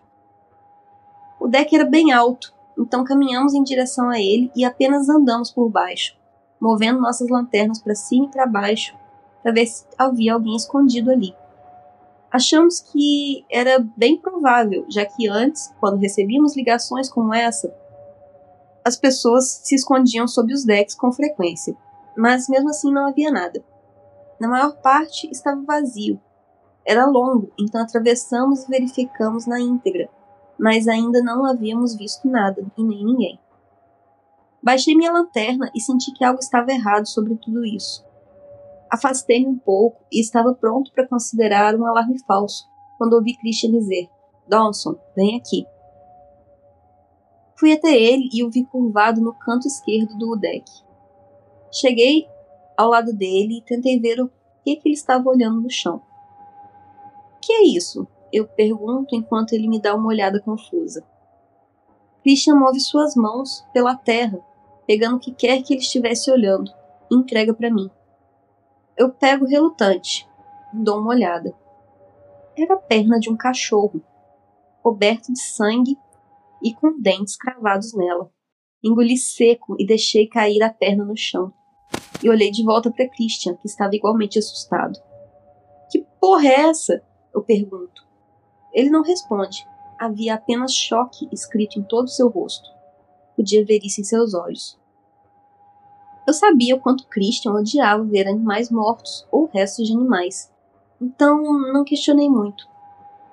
O 1.39 1.47
deck 1.47 1.75
era 1.75 1.85
bem 1.85 2.13
alto, 2.13 2.53
então 2.77 3.03
caminhamos 3.03 3.53
em 3.53 3.63
direção 3.63 4.09
a 4.09 4.19
ele 4.19 4.49
e 4.55 4.63
apenas 4.63 5.09
andamos 5.09 5.51
por 5.51 5.69
baixo, 5.69 6.15
movendo 6.59 7.01
nossas 7.01 7.29
lanternas 7.29 7.81
para 7.81 7.93
cima 7.93 8.27
e 8.27 8.29
para 8.29 8.47
baixo 8.47 9.00
para 9.41 9.51
ver 9.51 9.65
se 9.65 9.85
havia 9.97 10.33
alguém 10.33 10.55
escondido 10.55 11.11
ali. 11.11 11.35
Achamos 12.31 12.79
que 12.79 13.45
era 13.51 13.79
bem 13.97 14.17
provável, 14.17 14.85
já 14.89 15.05
que 15.05 15.27
antes, 15.27 15.73
quando 15.79 15.99
recebíamos 15.99 16.55
ligações 16.55 17.09
como 17.09 17.33
essa, 17.33 17.73
as 18.85 18.95
pessoas 18.95 19.61
se 19.63 19.75
escondiam 19.75 20.27
sob 20.27 20.53
os 20.53 20.63
decks 20.63 20.95
com 20.95 21.11
frequência 21.11 21.75
mas 22.15 22.47
mesmo 22.47 22.69
assim 22.69 22.91
não 22.91 23.07
havia 23.07 23.31
nada. 23.31 23.63
Na 24.39 24.47
maior 24.47 24.75
parte 24.77 25.29
estava 25.31 25.61
vazio. 25.61 26.19
Era 26.85 27.05
longo, 27.05 27.51
então 27.59 27.81
atravessamos 27.81 28.63
e 28.63 28.69
verificamos 28.69 29.45
na 29.45 29.59
íntegra, 29.59 30.09
mas 30.57 30.87
ainda 30.87 31.21
não 31.21 31.45
havíamos 31.45 31.95
visto 31.95 32.27
nada 32.27 32.65
e 32.77 32.83
nem 32.83 33.05
ninguém. 33.05 33.39
Baixei 34.63 34.95
minha 34.95 35.11
lanterna 35.11 35.71
e 35.75 35.81
senti 35.81 36.11
que 36.11 36.23
algo 36.23 36.39
estava 36.39 36.71
errado 36.71 37.07
sobre 37.07 37.35
tudo 37.35 37.65
isso. 37.65 38.03
Afastei-me 38.91 39.47
um 39.47 39.57
pouco 39.57 40.03
e 40.11 40.19
estava 40.19 40.53
pronto 40.53 40.91
para 40.91 41.07
considerar 41.07 41.75
um 41.75 41.85
alarme 41.85 42.19
falso 42.25 42.69
quando 42.97 43.13
ouvi 43.13 43.37
Christian 43.37 43.71
dizer: 43.71 44.09
Dawson, 44.47 44.95
vem 45.15 45.37
aqui. 45.37 45.65
Fui 47.55 47.71
até 47.71 47.95
ele 47.95 48.27
e 48.33 48.43
o 48.43 48.49
vi 48.49 48.65
curvado 48.65 49.21
no 49.21 49.33
canto 49.33 49.67
esquerdo 49.67 50.17
do 50.17 50.35
deck. 50.35 50.69
Cheguei 51.71 52.27
ao 52.75 52.89
lado 52.89 53.13
dele 53.13 53.59
e 53.59 53.61
tentei 53.61 53.99
ver 53.99 54.19
o 54.19 54.29
que, 54.63 54.75
que 54.75 54.89
ele 54.89 54.95
estava 54.95 55.29
olhando 55.29 55.61
no 55.61 55.69
chão. 55.69 56.01
Que 57.41 57.53
é 57.53 57.63
isso? 57.63 58.07
Eu 58.33 58.47
pergunto 58.47 59.15
enquanto 59.15 59.53
ele 59.53 59.67
me 59.67 59.79
dá 59.79 59.95
uma 59.95 60.07
olhada 60.07 60.41
confusa. 60.41 61.05
Christian 62.23 62.55
move 62.55 62.79
suas 62.79 63.15
mãos 63.15 63.65
pela 63.73 63.95
terra, 63.95 64.39
pegando 64.85 65.15
o 65.15 65.19
que 65.19 65.31
quer 65.31 65.61
que 65.63 65.73
ele 65.73 65.81
estivesse 65.81 66.29
olhando, 66.29 66.71
e 67.09 67.15
entrega 67.15 67.53
para 67.53 67.71
mim. 67.71 67.89
Eu 69.01 69.09
pego 69.09 69.47
relutante, 69.47 70.29
dou 70.71 70.99
uma 70.99 71.09
olhada. 71.09 71.55
Era 72.55 72.75
a 72.75 72.77
perna 72.77 73.19
de 73.19 73.31
um 73.31 73.35
cachorro, 73.35 73.99
coberto 74.83 75.33
de 75.33 75.41
sangue 75.41 75.97
e 76.61 76.71
com 76.71 77.01
dentes 77.01 77.35
cravados 77.35 77.95
nela. 77.95 78.31
Engoli 78.83 79.17
seco 79.17 79.75
e 79.79 79.87
deixei 79.87 80.27
cair 80.27 80.61
a 80.61 80.71
perna 80.71 81.03
no 81.03 81.17
chão. 81.17 81.51
E 82.23 82.29
olhei 82.29 82.51
de 82.51 82.63
volta 82.63 82.91
para 82.91 83.09
Christian, 83.09 83.55
que 83.55 83.65
estava 83.65 83.95
igualmente 83.95 84.37
assustado. 84.37 84.99
Que 85.89 86.05
porra 86.19 86.47
é 86.49 86.69
essa? 86.69 87.03
Eu 87.33 87.41
pergunto. 87.41 88.07
Ele 88.71 88.91
não 88.91 89.01
responde. 89.01 89.65
Havia 89.99 90.35
apenas 90.35 90.75
choque 90.75 91.27
escrito 91.31 91.79
em 91.79 91.83
todo 91.83 92.05
o 92.05 92.11
seu 92.11 92.29
rosto. 92.29 92.69
Podia 93.35 93.65
ver 93.65 93.79
isso 93.83 93.99
em 93.99 94.03
seus 94.03 94.35
olhos. 94.35 94.79
Eu 96.25 96.33
sabia 96.33 96.75
o 96.75 96.79
quanto 96.79 97.07
Christian 97.07 97.53
odiava 97.53 98.03
ver 98.03 98.27
animais 98.27 98.69
mortos 98.69 99.27
ou 99.31 99.49
restos 99.51 99.87
de 99.87 99.93
animais. 99.93 100.51
Então 101.01 101.41
não 101.73 101.83
questionei 101.83 102.29
muito. 102.29 102.67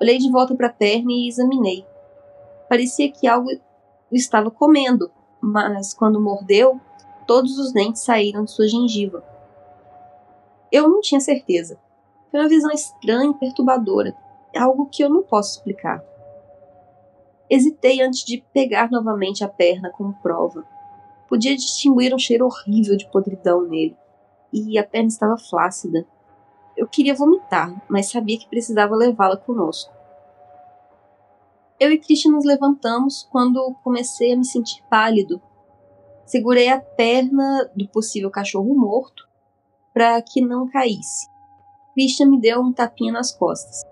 Olhei 0.01 0.19
de 0.19 0.31
volta 0.31 0.55
para 0.55 0.69
a 0.69 0.73
perna 0.73 1.13
e 1.13 1.29
examinei. 1.29 1.85
Parecia 2.69 3.11
que 3.11 3.27
algo 3.27 3.51
o 4.11 4.15
estava 4.15 4.51
comendo, 4.51 5.11
mas 5.41 5.93
quando 5.93 6.21
mordeu, 6.21 6.81
todos 7.27 7.59
os 7.59 7.73
dentes 7.73 8.03
saíram 8.03 8.45
de 8.45 8.51
sua 8.51 8.67
gengiva. 8.67 9.23
Eu 10.73 10.89
não 10.89 11.01
tinha 11.01 11.21
certeza. 11.21 11.79
Foi 12.31 12.41
uma 12.41 12.49
visão 12.49 12.71
estranha 12.71 13.31
e 13.31 13.35
perturbadora, 13.35 14.15
algo 14.57 14.87
que 14.87 15.03
eu 15.03 15.09
não 15.09 15.23
posso 15.23 15.59
explicar. 15.59 16.03
Hesitei 17.51 18.03
antes 18.03 18.25
de 18.25 18.45
pegar 18.53 18.91
novamente 18.91 19.43
a 19.43 19.49
perna 19.49 19.91
como 19.91 20.15
prova. 20.23 20.65
Podia 21.29 21.55
distinguir 21.55 22.15
um 22.15 22.19
cheiro 22.19 22.47
horrível 22.47 22.97
de 22.97 23.09
podridão 23.11 23.63
nele, 23.63 23.97
e 24.53 24.79
a 24.79 24.85
perna 24.85 25.09
estava 25.09 25.37
flácida. 25.37 26.07
Eu 26.77 26.87
queria 26.87 27.15
vomitar, 27.15 27.85
mas 27.89 28.11
sabia 28.11 28.39
que 28.39 28.49
precisava 28.49 28.97
levá-la 28.97 29.37
conosco. 29.37 29.93
Eu 31.79 31.93
e 31.93 31.99
Christian 31.99 32.33
nos 32.33 32.45
levantamos 32.45 33.29
quando 33.31 33.75
comecei 33.85 34.33
a 34.33 34.37
me 34.37 34.45
sentir 34.45 34.83
pálido. 34.89 35.41
Segurei 36.25 36.69
a 36.69 36.81
perna 36.81 37.71
do 37.75 37.87
possível 37.89 38.31
cachorro 38.31 38.75
morto 38.75 39.29
para 39.93 40.21
que 40.23 40.41
não 40.41 40.69
caísse. 40.69 41.29
Christian 41.95 42.31
me 42.31 42.41
deu 42.41 42.61
um 42.61 42.73
tapinha 42.73 43.13
nas 43.13 43.33
costas. 43.33 43.83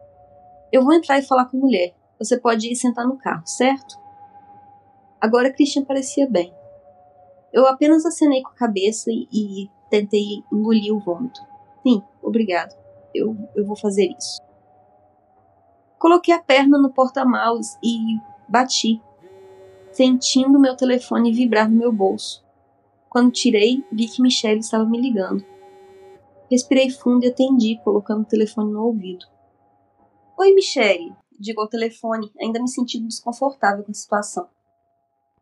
Eu 0.72 0.84
vou 0.84 0.92
entrar 0.94 1.18
e 1.18 1.22
falar 1.22 1.46
com 1.46 1.56
a 1.56 1.60
mulher. 1.60 1.94
Você 2.18 2.38
pode 2.38 2.70
ir 2.70 2.76
sentar 2.76 3.06
no 3.06 3.18
carro, 3.18 3.46
certo? 3.46 3.98
Agora 5.20 5.52
Christian 5.52 5.84
parecia 5.84 6.28
bem. 6.28 6.55
Eu 7.52 7.66
apenas 7.66 8.04
acenei 8.04 8.42
com 8.42 8.50
a 8.50 8.54
cabeça 8.54 9.10
e, 9.10 9.28
e 9.32 9.70
tentei 9.88 10.42
engolir 10.52 10.94
o 10.94 11.00
vômito. 11.00 11.40
Sim, 11.82 12.02
obrigado. 12.22 12.74
Eu, 13.14 13.36
eu 13.54 13.64
vou 13.64 13.76
fazer 13.76 14.14
isso. 14.18 14.40
Coloquei 15.98 16.34
a 16.34 16.42
perna 16.42 16.78
no 16.78 16.92
porta-malas 16.92 17.78
e 17.82 18.18
bati, 18.48 19.00
sentindo 19.90 20.60
meu 20.60 20.76
telefone 20.76 21.32
vibrar 21.32 21.70
no 21.70 21.76
meu 21.76 21.90
bolso. 21.90 22.44
Quando 23.08 23.32
tirei, 23.32 23.82
vi 23.90 24.06
que 24.06 24.20
Michelle 24.20 24.60
estava 24.60 24.84
me 24.84 25.00
ligando. 25.00 25.44
Respirei 26.50 26.90
fundo 26.90 27.24
e 27.24 27.28
atendi, 27.28 27.80
colocando 27.82 28.22
o 28.22 28.26
telefone 28.26 28.72
no 28.72 28.84
ouvido. 28.84 29.26
Oi, 30.38 30.52
Michelle, 30.52 31.14
digo 31.40 31.62
ao 31.62 31.68
telefone, 31.68 32.30
ainda 32.40 32.60
me 32.60 32.68
sentindo 32.68 33.08
desconfortável 33.08 33.82
com 33.84 33.90
a 33.90 33.94
situação. 33.94 34.48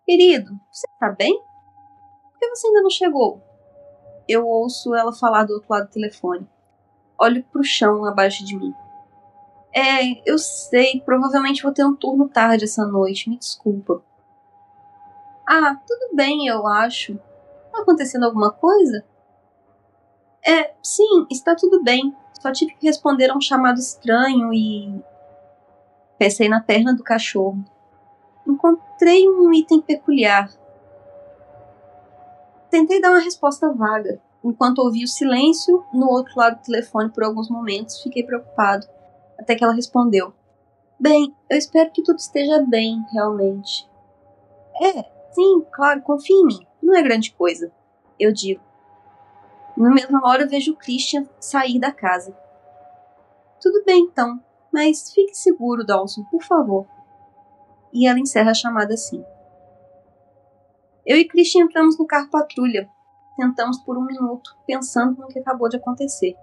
Querido, 0.06 0.58
você 0.70 0.86
tá 1.00 1.10
bem? 1.10 1.42
Que 2.44 2.56
você 2.56 2.66
ainda 2.66 2.82
não 2.82 2.90
chegou? 2.90 3.42
Eu 4.28 4.46
ouço 4.46 4.94
ela 4.94 5.14
falar 5.14 5.44
do 5.44 5.54
outro 5.54 5.66
lado 5.70 5.86
do 5.86 5.92
telefone. 5.92 6.46
Olho 7.18 7.42
pro 7.44 7.64
chão 7.64 8.04
abaixo 8.04 8.44
de 8.44 8.54
mim. 8.54 8.74
É, 9.74 10.22
eu 10.30 10.38
sei, 10.38 11.00
provavelmente 11.00 11.62
vou 11.62 11.72
ter 11.72 11.84
um 11.84 11.96
turno 11.96 12.28
tarde 12.28 12.64
essa 12.64 12.86
noite, 12.86 13.30
me 13.30 13.38
desculpa. 13.38 14.02
Ah, 15.46 15.76
tudo 15.86 16.14
bem, 16.14 16.46
eu 16.46 16.66
acho. 16.66 17.18
Tá 17.72 17.80
acontecendo 17.80 18.24
alguma 18.24 18.52
coisa? 18.52 19.04
É, 20.46 20.74
sim, 20.82 21.26
está 21.30 21.56
tudo 21.56 21.82
bem. 21.82 22.14
Só 22.40 22.52
tive 22.52 22.74
que 22.74 22.86
responder 22.86 23.30
a 23.30 23.34
um 23.34 23.40
chamado 23.40 23.78
estranho 23.78 24.52
e. 24.52 25.02
Pensei 26.18 26.48
na 26.48 26.60
perna 26.60 26.94
do 26.94 27.02
cachorro. 27.02 27.64
Encontrei 28.46 29.26
um 29.28 29.52
item 29.52 29.80
peculiar. 29.80 30.50
Tentei 32.74 33.00
dar 33.00 33.10
uma 33.10 33.20
resposta 33.20 33.72
vaga. 33.72 34.20
Enquanto 34.42 34.80
ouvi 34.80 35.04
o 35.04 35.08
silêncio 35.08 35.84
no 35.92 36.10
outro 36.10 36.36
lado 36.36 36.56
do 36.56 36.64
telefone 36.64 37.08
por 37.08 37.22
alguns 37.22 37.48
momentos, 37.48 38.02
fiquei 38.02 38.24
preocupado 38.24 38.84
até 39.38 39.54
que 39.54 39.62
ela 39.62 39.72
respondeu: 39.72 40.34
Bem, 40.98 41.32
eu 41.48 41.56
espero 41.56 41.92
que 41.92 42.02
tudo 42.02 42.18
esteja 42.18 42.60
bem, 42.66 43.00
realmente. 43.12 43.88
É, 44.82 45.04
sim, 45.32 45.64
claro, 45.70 46.02
confie 46.02 46.32
em 46.32 46.46
mim. 46.46 46.66
Não 46.82 46.96
é 46.96 47.00
grande 47.00 47.30
coisa. 47.30 47.70
Eu 48.18 48.32
digo. 48.32 48.60
Na 49.76 49.90
mesma 49.90 50.26
hora 50.26 50.44
vejo 50.44 50.72
o 50.72 50.76
Christian 50.76 51.28
sair 51.38 51.78
da 51.78 51.92
casa. 51.92 52.36
Tudo 53.60 53.84
bem 53.84 54.00
então, 54.10 54.42
mas 54.72 55.12
fique 55.12 55.36
seguro, 55.36 55.86
Dawson, 55.86 56.24
por 56.24 56.42
favor. 56.42 56.88
E 57.92 58.08
ela 58.08 58.18
encerra 58.18 58.50
a 58.50 58.54
chamada 58.54 58.94
assim. 58.94 59.24
Eu 61.06 61.16
e 61.16 61.26
Christian 61.26 61.64
entramos 61.64 61.98
no 61.98 62.06
carro 62.06 62.30
patrulha. 62.30 62.88
Tentamos 63.36 63.78
por 63.78 63.98
um 63.98 64.04
minuto, 64.04 64.56
pensando 64.66 65.20
no 65.20 65.28
que 65.28 65.38
acabou 65.38 65.68
de 65.68 65.76
acontecer. 65.76 66.36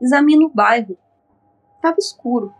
Examino 0.00 0.46
o 0.46 0.50
bairro, 0.50 0.96
Estava 1.76 1.98
escuro. 1.98 2.52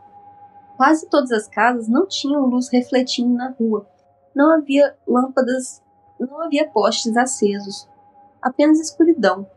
Quase 0.77 1.09
todas 1.09 1.33
as 1.33 1.49
casas 1.49 1.89
não 1.89 2.07
tinham 2.07 2.47
luz 2.47 2.69
refletindo 2.69 3.35
na 3.35 3.51
rua. 3.51 3.89
Não 4.35 4.53
havia 4.53 4.97
lâmpadas, 5.07 5.83
não 6.21 6.43
havia 6.43 6.69
postes 6.69 7.17
acesos. 7.17 7.89
Apenas 8.41 8.79
escuridão. 8.79 9.51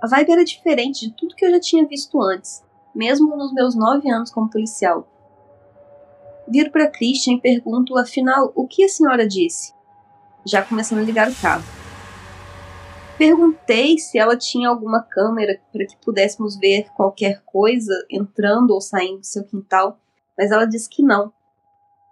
A 0.00 0.06
vibe 0.06 0.32
era 0.32 0.44
diferente 0.44 1.08
de 1.08 1.14
tudo 1.14 1.34
que 1.34 1.44
eu 1.44 1.50
já 1.50 1.58
tinha 1.58 1.88
visto 1.88 2.20
antes, 2.22 2.62
mesmo 2.94 3.36
nos 3.36 3.52
meus 3.52 3.74
nove 3.74 4.08
anos 4.10 4.30
como 4.30 4.50
policial. 4.50 5.08
Viro 6.46 6.70
para 6.70 6.90
Christian 6.90 7.34
e 7.34 7.40
pergunto, 7.40 7.98
afinal, 7.98 8.52
o 8.54 8.68
que 8.68 8.84
a 8.84 8.88
senhora 8.88 9.26
disse? 9.26 9.72
Já 10.46 10.62
começando 10.62 11.00
a 11.00 11.02
ligar 11.02 11.30
o 11.30 11.34
carro. 11.34 11.64
Perguntei 13.16 13.96
se 13.98 14.18
ela 14.18 14.36
tinha 14.36 14.68
alguma 14.68 15.00
câmera 15.02 15.60
para 15.72 15.86
que 15.86 15.96
pudéssemos 16.04 16.56
ver 16.56 16.88
qualquer 16.96 17.42
coisa 17.44 17.92
entrando 18.10 18.72
ou 18.72 18.80
saindo 18.80 19.20
do 19.20 19.26
seu 19.26 19.44
quintal, 19.44 19.98
mas 20.36 20.50
ela 20.50 20.66
disse 20.66 20.88
que 20.88 21.02
não. 21.02 21.32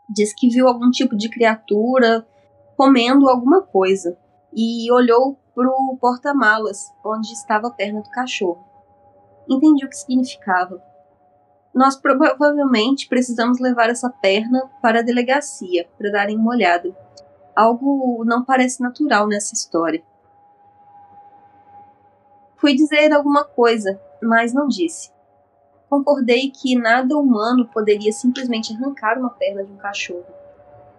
Disse 0.08 0.34
que 0.36 0.48
viu 0.48 0.68
algum 0.68 0.90
tipo 0.90 1.16
de 1.16 1.28
criatura 1.28 2.26
comendo 2.76 3.28
alguma 3.28 3.62
coisa 3.62 4.16
e 4.54 4.90
olhou 4.92 5.38
para 5.54 5.68
o 5.68 5.96
porta-malas 6.00 6.92
onde 7.04 7.32
estava 7.32 7.68
a 7.68 7.70
perna 7.70 8.00
do 8.00 8.10
cachorro. 8.10 8.64
Entendi 9.48 9.84
o 9.84 9.88
que 9.88 9.96
significava. 9.96 10.82
Nós 11.74 11.96
provavelmente 11.96 13.08
precisamos 13.08 13.58
levar 13.58 13.88
essa 13.88 14.08
perna 14.08 14.70
para 14.80 15.00
a 15.00 15.02
delegacia 15.02 15.88
para 15.98 16.12
darem 16.12 16.36
uma 16.36 16.50
olhada. 16.50 16.94
Algo 17.54 18.24
não 18.24 18.44
parece 18.44 18.80
natural 18.80 19.26
nessa 19.26 19.54
história. 19.54 20.02
Fui 22.56 22.74
dizer 22.74 23.12
alguma 23.12 23.44
coisa, 23.44 24.00
mas 24.22 24.54
não 24.54 24.68
disse. 24.68 25.10
Concordei 25.90 26.50
que 26.50 26.74
nada 26.74 27.18
humano 27.18 27.68
poderia 27.68 28.12
simplesmente 28.12 28.72
arrancar 28.72 29.18
uma 29.18 29.30
perna 29.30 29.64
de 29.64 29.72
um 29.72 29.76
cachorro. 29.76 30.24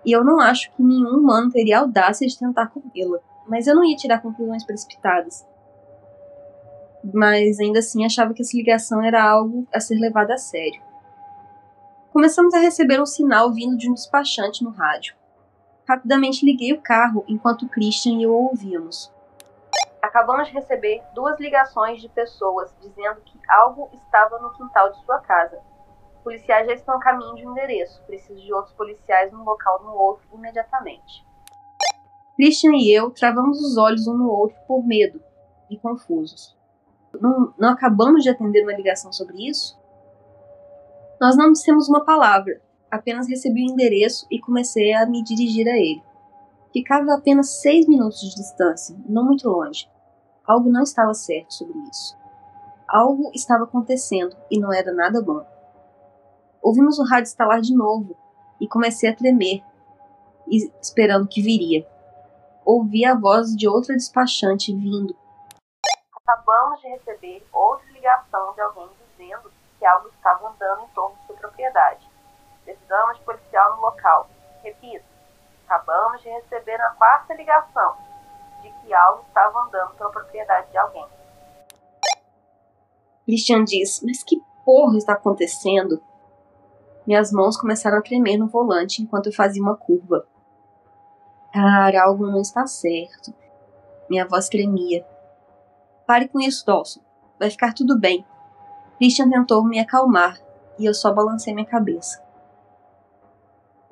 E 0.06 0.12
eu 0.12 0.24
não 0.24 0.40
acho 0.40 0.72
que 0.74 0.84
nenhum 0.84 1.18
humano 1.18 1.50
teria 1.50 1.80
audácia 1.80 2.28
de 2.28 2.38
tentar 2.38 2.68
comê-la, 2.68 3.20
mas 3.48 3.66
eu 3.66 3.76
não 3.76 3.84
ia 3.84 3.96
tirar 3.96 4.22
conclusões 4.22 4.64
precipitadas. 4.64 5.48
Mas 7.14 7.60
ainda 7.60 7.80
assim 7.80 8.06
achava 8.06 8.34
que 8.34 8.42
essa 8.42 8.56
ligação 8.56 9.02
era 9.02 9.24
algo 9.24 9.68
a 9.74 9.80
ser 9.80 9.96
levado 9.96 10.32
a 10.32 10.38
sério. 10.38 10.82
Começamos 12.12 12.54
a 12.54 12.60
receber 12.60 13.02
um 13.02 13.06
sinal 13.06 13.52
vindo 13.52 13.76
de 13.76 13.90
um 13.90 13.94
despachante 13.94 14.64
no 14.64 14.70
rádio. 14.70 15.16
Rapidamente 15.88 16.46
liguei 16.46 16.72
o 16.74 16.82
carro 16.82 17.26
enquanto 17.28 17.68
Christian 17.68 18.14
e 18.14 18.24
eu 18.24 18.34
ouvíamos. 18.34 19.12
Acabamos 20.02 20.48
de 20.48 20.54
receber 20.54 21.02
duas 21.14 21.40
ligações 21.40 22.02
de 22.02 22.10
pessoas 22.10 22.74
dizendo 22.82 23.22
que 23.22 23.40
algo 23.50 23.90
estava 23.94 24.40
no 24.40 24.54
quintal 24.54 24.92
de 24.92 25.04
sua 25.06 25.20
casa. 25.20 25.60
Policiais 26.24 26.68
já 26.68 26.74
estão 26.74 26.96
a 26.96 27.00
caminho 27.00 27.36
de 27.36 27.46
um 27.46 27.52
endereço. 27.52 28.02
Preciso 28.06 28.42
de 28.42 28.54
outros 28.54 28.74
policiais 28.76 29.32
no 29.32 29.44
local 29.44 29.84
no 29.84 29.92
outro 29.94 30.26
imediatamente. 30.34 31.26
Christian 32.36 32.72
e 32.74 32.92
eu 32.92 33.12
travamos 33.12 33.62
os 33.62 33.78
olhos 33.78 34.08
um 34.08 34.18
no 34.18 34.30
outro 34.30 34.58
por 34.68 34.86
medo 34.86 35.22
e 35.70 35.78
confusos. 35.78 36.58
Não, 37.20 37.54
não 37.58 37.70
acabamos 37.70 38.24
de 38.24 38.30
atender 38.30 38.64
uma 38.64 38.74
ligação 38.74 39.12
sobre 39.12 39.48
isso? 39.48 39.78
Nós 41.22 41.38
não 41.38 41.52
dissemos 41.52 41.88
uma 41.88 42.04
palavra, 42.04 42.62
apenas 42.94 43.28
recebi 43.28 43.64
o 43.64 43.72
endereço 43.72 44.28
e 44.30 44.40
comecei 44.40 44.94
a 44.94 45.04
me 45.08 45.24
dirigir 45.24 45.68
a 45.68 45.76
ele. 45.76 46.04
Ficava 46.72 47.12
a 47.12 47.16
apenas 47.16 47.62
seis 47.62 47.88
minutos 47.88 48.20
de 48.20 48.36
distância, 48.36 48.96
não 49.08 49.26
muito 49.26 49.50
longe. 49.50 49.90
Algo 50.46 50.70
não 50.70 50.84
estava 50.84 51.14
certo 51.16 51.56
sobre 51.56 51.78
isso. 51.90 52.16
Algo 52.88 53.32
estava 53.34 53.64
acontecendo 53.64 54.36
e 54.52 54.60
não 54.60 54.72
era 54.72 54.94
nada 54.94 55.24
bom. 55.24 55.44
Ouvimos 56.62 57.00
o 57.00 57.04
rádio 57.04 57.30
estalar 57.30 57.62
de 57.62 57.76
novo 57.76 58.16
e 58.62 58.68
comecei 58.68 59.10
a 59.10 59.16
tremer, 59.16 59.64
esperando 60.80 61.28
que 61.28 61.42
viria. 61.42 61.88
Ouvi 62.64 63.06
a 63.06 63.16
voz 63.16 63.56
de 63.56 63.68
outra 63.68 63.96
despachante 63.96 64.72
vindo. 64.72 65.16
Acabamos 66.16 66.80
de 66.80 66.90
receber 66.90 67.44
outra 67.52 67.92
ligação 67.92 68.54
de 68.54 68.62
alguém 68.62 68.90
dizendo 69.18 69.52
que 69.80 69.86
algo 69.86 70.10
estava 70.10 70.50
andando 70.50 70.84
em 70.84 70.94
torno 70.94 71.18
de 71.18 71.26
sua 71.26 71.36
propriedade. 71.38 72.03
De 72.94 73.22
policial 73.22 73.76
no 73.76 73.82
local. 73.82 74.30
Repito, 74.62 75.04
acabamos 75.66 76.22
de 76.22 76.30
receber 76.30 76.80
a 76.80 76.92
quarta 76.92 77.34
ligação 77.34 77.96
de 78.62 78.70
que 78.70 78.94
algo 78.94 79.24
estava 79.28 79.62
andando 79.62 79.96
pela 79.96 80.12
propriedade 80.12 80.70
de 80.70 80.78
alguém. 80.78 81.06
Christian 83.26 83.64
diz: 83.64 84.00
Mas 84.06 84.24
que 84.24 84.40
porra 84.64 84.96
está 84.96 85.14
acontecendo? 85.14 86.04
Minhas 87.08 87.32
mãos 87.32 87.58
começaram 87.58 87.98
a 87.98 88.02
tremer 88.02 88.38
no 88.38 88.48
volante 88.48 89.02
enquanto 89.02 89.26
eu 89.26 89.34
fazia 89.34 89.62
uma 89.62 89.76
curva. 89.76 90.28
Cara, 91.52 92.04
algo 92.04 92.28
não 92.28 92.42
está 92.42 92.68
certo. 92.68 93.34
Minha 94.08 94.28
voz 94.28 94.48
tremia. 94.50 95.04
Pare 96.06 96.28
com 96.28 96.40
isso, 96.40 96.64
Dawson. 96.64 97.02
Vai 97.40 97.50
ficar 97.50 97.74
tudo 97.74 98.00
bem. 98.00 98.24
Christian 98.98 99.32
tentou 99.32 99.64
me 99.66 99.80
acalmar 99.80 100.40
e 100.78 100.86
eu 100.86 100.94
só 100.94 101.12
balancei 101.12 101.56
minha 101.56 101.66
cabeça. 101.66 102.24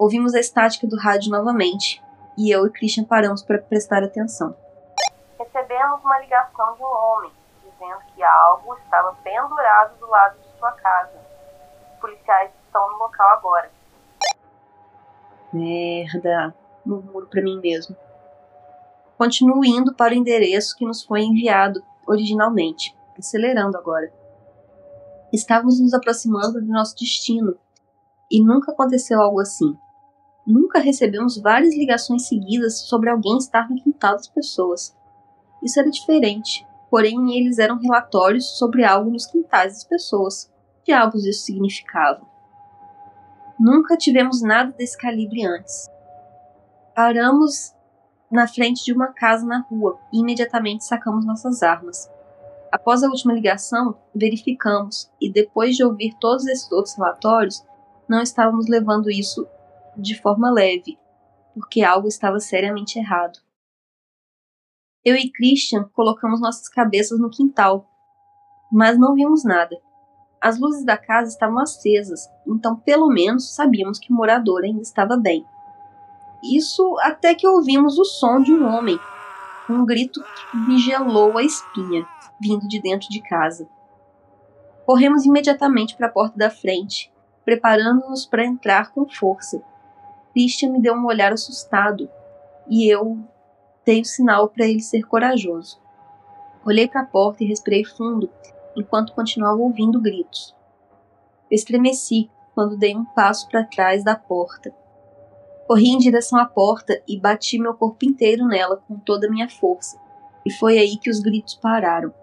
Ouvimos 0.02 0.34
a 0.34 0.40
estática 0.40 0.88
do 0.88 0.98
rádio 0.98 1.30
novamente 1.30 2.04
e 2.36 2.50
eu 2.50 2.66
e 2.66 2.72
Christian 2.72 3.04
paramos 3.04 3.44
para 3.44 3.60
prestar 3.60 4.04
atenção. 4.04 4.58
Recebemos 5.38 6.04
uma 6.04 6.20
ligação 6.22 6.74
de 6.74 6.82
um 6.82 6.88
homem 6.88 7.32
dizendo 7.62 8.00
que 8.08 8.24
algo 8.24 8.76
estava 8.78 9.14
pendurado 9.24 10.00
do 10.00 10.08
lado 10.08 10.40
de 10.40 10.58
sua 10.58 10.72
casa. 10.72 11.20
Os 11.94 12.00
policiais 12.00 12.50
estão 12.66 12.92
no 12.94 12.98
local 12.98 13.30
agora. 13.30 13.72
Merda, 15.54 16.56
murmuro 16.84 17.28
para 17.28 17.44
mim 17.44 17.60
mesmo. 17.60 17.96
Continuo 19.20 19.64
indo 19.64 19.94
para 19.94 20.16
o 20.16 20.18
endereço 20.18 20.76
que 20.76 20.84
nos 20.84 21.04
foi 21.04 21.22
enviado 21.22 21.80
originalmente, 22.08 22.98
acelerando 23.20 23.78
agora. 23.78 24.12
Estávamos 25.32 25.80
nos 25.80 25.94
aproximando 25.94 26.60
do 26.60 26.74
nosso 26.74 26.96
destino 26.98 27.56
e 28.32 28.44
nunca 28.44 28.72
aconteceu 28.72 29.22
algo 29.22 29.40
assim. 29.40 29.78
Nunca 30.46 30.80
recebemos 30.80 31.38
várias 31.38 31.76
ligações 31.76 32.28
seguidas 32.28 32.80
sobre 32.80 33.10
alguém 33.10 33.38
estar 33.38 33.70
no 33.70 33.76
quintal 33.76 34.14
das 34.14 34.28
pessoas. 34.28 34.96
Isso 35.62 35.80
era 35.80 35.90
diferente, 35.90 36.66
porém 36.90 37.38
eles 37.38 37.60
eram 37.60 37.78
relatórios 37.78 38.58
sobre 38.58 38.84
algo 38.84 39.12
nos 39.12 39.28
quintais 39.28 39.74
das 39.74 39.84
pessoas. 39.84 40.52
Que 40.84 40.92
diabos 40.92 41.26
isso 41.26 41.46
significava? 41.46 42.22
Nunca 43.60 43.96
tivemos 43.96 44.42
nada 44.42 44.72
desse 44.72 44.98
calibre 44.98 45.46
antes. 45.46 45.88
Paramos 46.96 47.76
na 48.32 48.48
frente 48.48 48.84
de 48.84 48.92
uma 48.92 49.08
casa 49.08 49.46
na 49.46 49.60
rua 49.60 50.00
e 50.12 50.20
imediatamente 50.20 50.84
sacamos 50.84 51.26
nossas 51.26 51.62
armas. 51.62 52.10
Após 52.72 53.04
a 53.04 53.08
última 53.08 53.34
ligação, 53.34 53.96
verificamos 54.16 55.12
e 55.22 55.32
depois 55.32 55.76
de 55.76 55.84
ouvir 55.84 56.16
todos 56.20 56.48
esses 56.48 56.72
outros 56.72 56.96
relatórios, 56.96 57.64
não 58.08 58.22
estávamos 58.22 58.68
levando 58.68 59.12
isso 59.12 59.46
de 59.98 60.20
forma 60.22 60.52
leve, 60.52 60.98
porque 61.54 61.84
algo 61.84 62.08
estava 62.08 62.40
seriamente 62.40 62.98
errado. 62.98 63.40
Eu 65.04 65.16
e 65.16 65.32
Christian 65.32 65.90
colocamos 65.94 66.40
nossas 66.40 66.70
cabeças 66.70 67.20
no 67.20 67.30
quintal, 67.30 67.88
mas 68.72 68.98
não 68.98 69.16
vimos 69.16 69.44
nada. 69.44 69.76
As 70.40 70.60
luzes 70.60 70.86
da 70.86 70.98
casa 70.98 71.30
estavam 71.30 71.60
acesas, 71.60 72.30
então 72.48 72.76
pelo 72.76 73.08
menos 73.08 73.54
sabíamos 73.54 74.00
que 74.00 74.12
o 74.12 74.16
morador 74.16 74.64
ainda 74.64 74.82
estava 74.82 75.18
bem. 75.18 75.46
Isso 76.44 76.98
até 77.02 77.36
que 77.36 77.48
ouvimos 77.48 78.00
o 78.00 78.06
som 78.06 78.42
de 78.42 78.54
um 78.54 78.66
homem, 78.66 79.00
um 79.70 79.86
grito 79.86 80.24
que 80.24 80.58
me 80.58 80.78
gelou 80.80 81.38
a 81.38 81.44
espinha 81.44 82.06
vindo 82.42 82.68
de 82.68 82.82
dentro 82.82 83.08
de 83.10 83.22
casa. 83.22 83.70
Corremos 84.86 85.26
imediatamente 85.26 85.96
para 85.96 86.08
a 86.08 86.12
porta 86.12 86.38
da 86.38 86.50
frente, 86.50 87.14
preparando-nos 87.46 88.26
para 88.26 88.46
entrar 88.46 88.92
com 88.92 89.08
força. 89.08 89.64
Christian 90.32 90.72
me 90.72 90.82
deu 90.82 90.94
um 90.94 91.06
olhar 91.06 91.34
assustado 91.34 92.10
e 92.68 92.88
eu 92.88 93.18
dei 93.86 94.02
o 94.02 94.06
sinal 94.06 94.50
para 94.50 94.66
ele 94.66 94.82
ser 94.82 95.04
corajoso. 95.04 95.80
Olhei 96.66 96.88
para 96.88 97.02
a 97.02 97.06
porta 97.06 97.44
e 97.44 97.48
respirei 97.48 97.84
fundo 97.84 98.30
enquanto 98.76 99.14
continuava 99.14 99.58
ouvindo 99.58 100.00
gritos. 100.00 100.56
Estremeci 101.50 102.30
quando 102.54 102.78
dei 102.78 102.96
um 102.96 103.04
passo 103.04 103.48
para 103.50 103.66
trás 103.66 104.04
da 104.04 104.16
porta. 104.16 104.74
Corri 105.68 105.90
em 105.90 105.98
direção 105.98 106.40
à 106.40 106.46
porta 106.46 107.02
e 107.08 107.20
bati 107.20 107.58
meu 107.58 107.74
corpo 107.74 108.06
inteiro 108.06 108.46
nela 108.46 108.78
com 108.88 108.98
toda 108.98 109.28
a 109.28 109.30
minha 109.30 109.50
força, 109.50 109.98
e 110.46 110.52
foi 110.52 110.78
aí 110.78 110.98
que 110.98 111.10
os 111.10 111.20
gritos 111.20 111.56
pararam. 111.56 112.14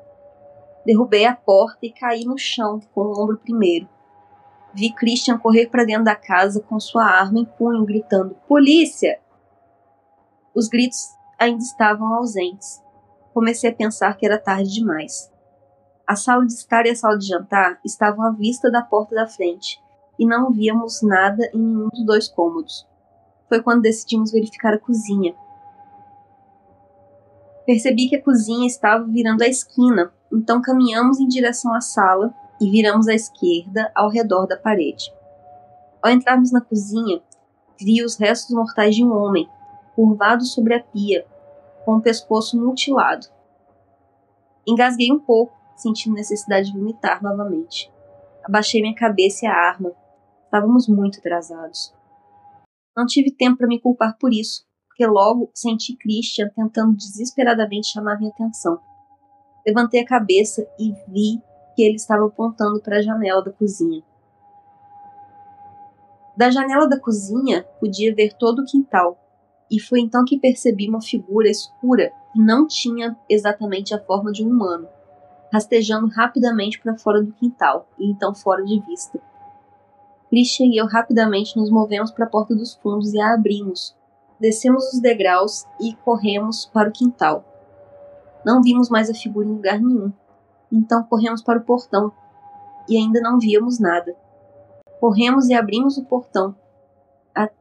Derrubei 0.85 1.25
a 1.25 1.35
porta 1.35 1.79
e 1.83 1.91
caí 1.91 2.25
no 2.25 2.39
chão 2.39 2.81
com 2.95 3.03
o 3.03 3.23
ombro 3.23 3.39
primeiro. 3.39 3.89
Vi 4.79 4.93
Christian 4.93 5.37
correr 5.39 5.67
para 5.67 5.85
dentro 5.85 6.05
da 6.05 6.15
casa 6.15 6.61
com 6.61 6.79
sua 6.79 7.05
arma 7.05 7.41
em 7.41 7.45
punho, 7.45 7.85
gritando: 7.85 8.37
Polícia! 8.47 9.19
Os 10.55 10.69
gritos 10.69 11.17
ainda 11.37 11.61
estavam 11.61 12.15
ausentes. 12.15 12.81
Comecei 13.35 13.71
a 13.71 13.75
pensar 13.75 14.17
que 14.17 14.25
era 14.25 14.39
tarde 14.39 14.73
demais. 14.73 15.33
A 16.07 16.15
sala 16.15 16.47
de 16.47 16.53
estar 16.53 16.87
e 16.87 16.91
a 16.91 16.95
sala 16.95 17.19
de 17.19 17.27
jantar 17.27 17.81
estavam 17.85 18.25
à 18.25 18.31
vista 18.31 18.71
da 18.71 18.81
porta 18.81 19.17
da 19.17 19.27
frente, 19.27 19.83
e 20.17 20.25
não 20.25 20.53
víamos 20.53 21.03
nada 21.03 21.51
em 21.53 21.59
nenhum 21.59 21.89
dos 21.89 22.07
dois 22.07 22.29
cômodos. 22.29 22.87
Foi 23.49 23.61
quando 23.61 23.83
decidimos 23.83 24.31
verificar 24.31 24.75
a 24.75 24.79
cozinha. 24.79 25.35
Percebi 27.67 28.09
que 28.09 28.17
a 28.17 28.23
cozinha 28.23 28.67
estava 28.69 29.05
virando 29.05 29.43
a 29.43 29.49
esquina, 29.49 30.13
então 30.33 30.63
caminhamos 30.63 31.19
em 31.19 31.27
direção 31.27 31.75
à 31.75 31.81
sala 31.81 32.33
e 32.61 32.71
viramos 32.71 33.09
à 33.09 33.15
esquerda 33.15 33.91
ao 33.95 34.09
redor 34.09 34.47
da 34.47 34.57
parede. 34.57 35.13
Ao 36.03 36.11
entrarmos 36.11 36.53
na 36.53 36.61
cozinha, 36.61 37.21
vi 37.81 38.03
os 38.05 38.17
restos 38.17 38.55
mortais 38.55 38.95
de 38.95 39.05
um 39.05 39.13
homem, 39.13 39.49
curvado 39.95 40.45
sobre 40.45 40.75
a 40.75 40.83
pia, 40.83 41.27
com 41.85 41.97
o 41.97 42.03
pescoço 42.03 42.61
mutilado. 42.61 43.27
Engasguei 44.67 45.11
um 45.13 45.19
pouco, 45.19 45.57
sentindo 45.77 46.15
necessidade 46.15 46.71
de 46.71 46.79
vomitar 46.79 47.23
novamente. 47.23 47.91
Abaixei 48.45 48.81
minha 48.81 48.95
cabeça 48.95 49.47
e 49.47 49.49
a 49.49 49.55
arma. 49.55 49.93
Estávamos 50.45 50.89
muito 50.89 51.19
atrasados. 51.19 51.95
Não 52.97 53.07
tive 53.07 53.31
tempo 53.31 53.59
para 53.59 53.67
me 53.67 53.81
culpar 53.81 54.17
por 54.19 54.33
isso, 54.33 54.65
porque 54.89 55.07
logo 55.07 55.51
senti 55.55 55.97
Christian 55.97 56.49
tentando 56.55 56.97
desesperadamente 56.97 57.93
chamar 57.93 58.19
minha 58.19 58.31
atenção. 58.31 58.79
Levantei 59.67 60.01
a 60.01 60.07
cabeça 60.07 60.67
e 60.79 60.93
vi 61.09 61.41
que 61.79 61.83
ele 61.85 61.95
estava 61.95 62.27
apontando 62.27 62.81
para 62.81 62.97
a 62.97 63.01
janela 63.01 63.41
da 63.41 63.53
cozinha. 63.53 64.03
Da 66.37 66.51
janela 66.51 66.89
da 66.89 66.99
cozinha 66.99 67.65
podia 67.79 68.13
ver 68.13 68.33
todo 68.33 68.63
o 68.63 68.65
quintal, 68.65 69.17
e 69.71 69.79
foi 69.79 70.01
então 70.01 70.25
que 70.25 70.41
percebi 70.41 70.89
uma 70.89 71.01
figura 71.01 71.49
escura 71.49 72.13
que 72.33 72.41
não 72.41 72.67
tinha 72.67 73.17
exatamente 73.31 73.95
a 73.95 74.01
forma 74.01 74.33
de 74.33 74.45
um 74.45 74.49
humano, 74.49 74.89
rastejando 75.53 76.09
rapidamente 76.09 76.81
para 76.81 76.99
fora 76.99 77.23
do 77.23 77.31
quintal 77.31 77.89
e 77.97 78.11
então 78.11 78.35
fora 78.35 78.65
de 78.65 78.81
vista. 78.81 79.21
Christian 80.29 80.67
e 80.67 80.79
eu 80.79 80.87
rapidamente 80.87 81.57
nos 81.57 81.71
movemos 81.71 82.11
para 82.11 82.25
a 82.25 82.29
porta 82.29 82.57
dos 82.57 82.75
fundos 82.75 83.15
e 83.15 83.21
a 83.21 83.35
abrimos. 83.35 83.95
Descemos 84.41 84.93
os 84.93 85.01
degraus 85.01 85.65
e 85.81 85.95
corremos 85.95 86.67
para 86.67 86.89
o 86.89 86.93
quintal. 86.93 87.45
Não 88.45 88.61
vimos 88.63 88.89
mais 88.91 89.09
a 89.09 89.15
figura 89.15 89.47
em 89.47 89.53
lugar 89.53 89.79
nenhum. 89.79 90.13
Então 90.71 91.03
corremos 91.03 91.43
para 91.43 91.59
o 91.59 91.65
portão 91.65 92.13
e 92.89 92.97
ainda 92.97 93.21
não 93.21 93.39
víamos 93.39 93.79
nada. 93.79 94.15
Corremos 95.01 95.49
e 95.49 95.55
abrimos 95.55 95.97
o 95.97 96.05
portão 96.05 96.55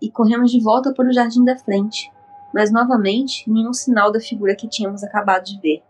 e 0.02 0.10
corremos 0.10 0.52
de 0.52 0.60
volta 0.60 0.94
para 0.94 1.08
o 1.08 1.14
jardim 1.14 1.44
da 1.44 1.58
frente, 1.58 2.12
mas 2.54 2.72
novamente 2.72 3.50
nenhum 3.50 3.74
sinal 3.74 4.12
da 4.12 4.20
figura 4.20 4.56
que 4.56 4.68
tínhamos 4.68 5.04
acabado 5.04 5.46
de 5.46 5.60
ver. 5.60 5.84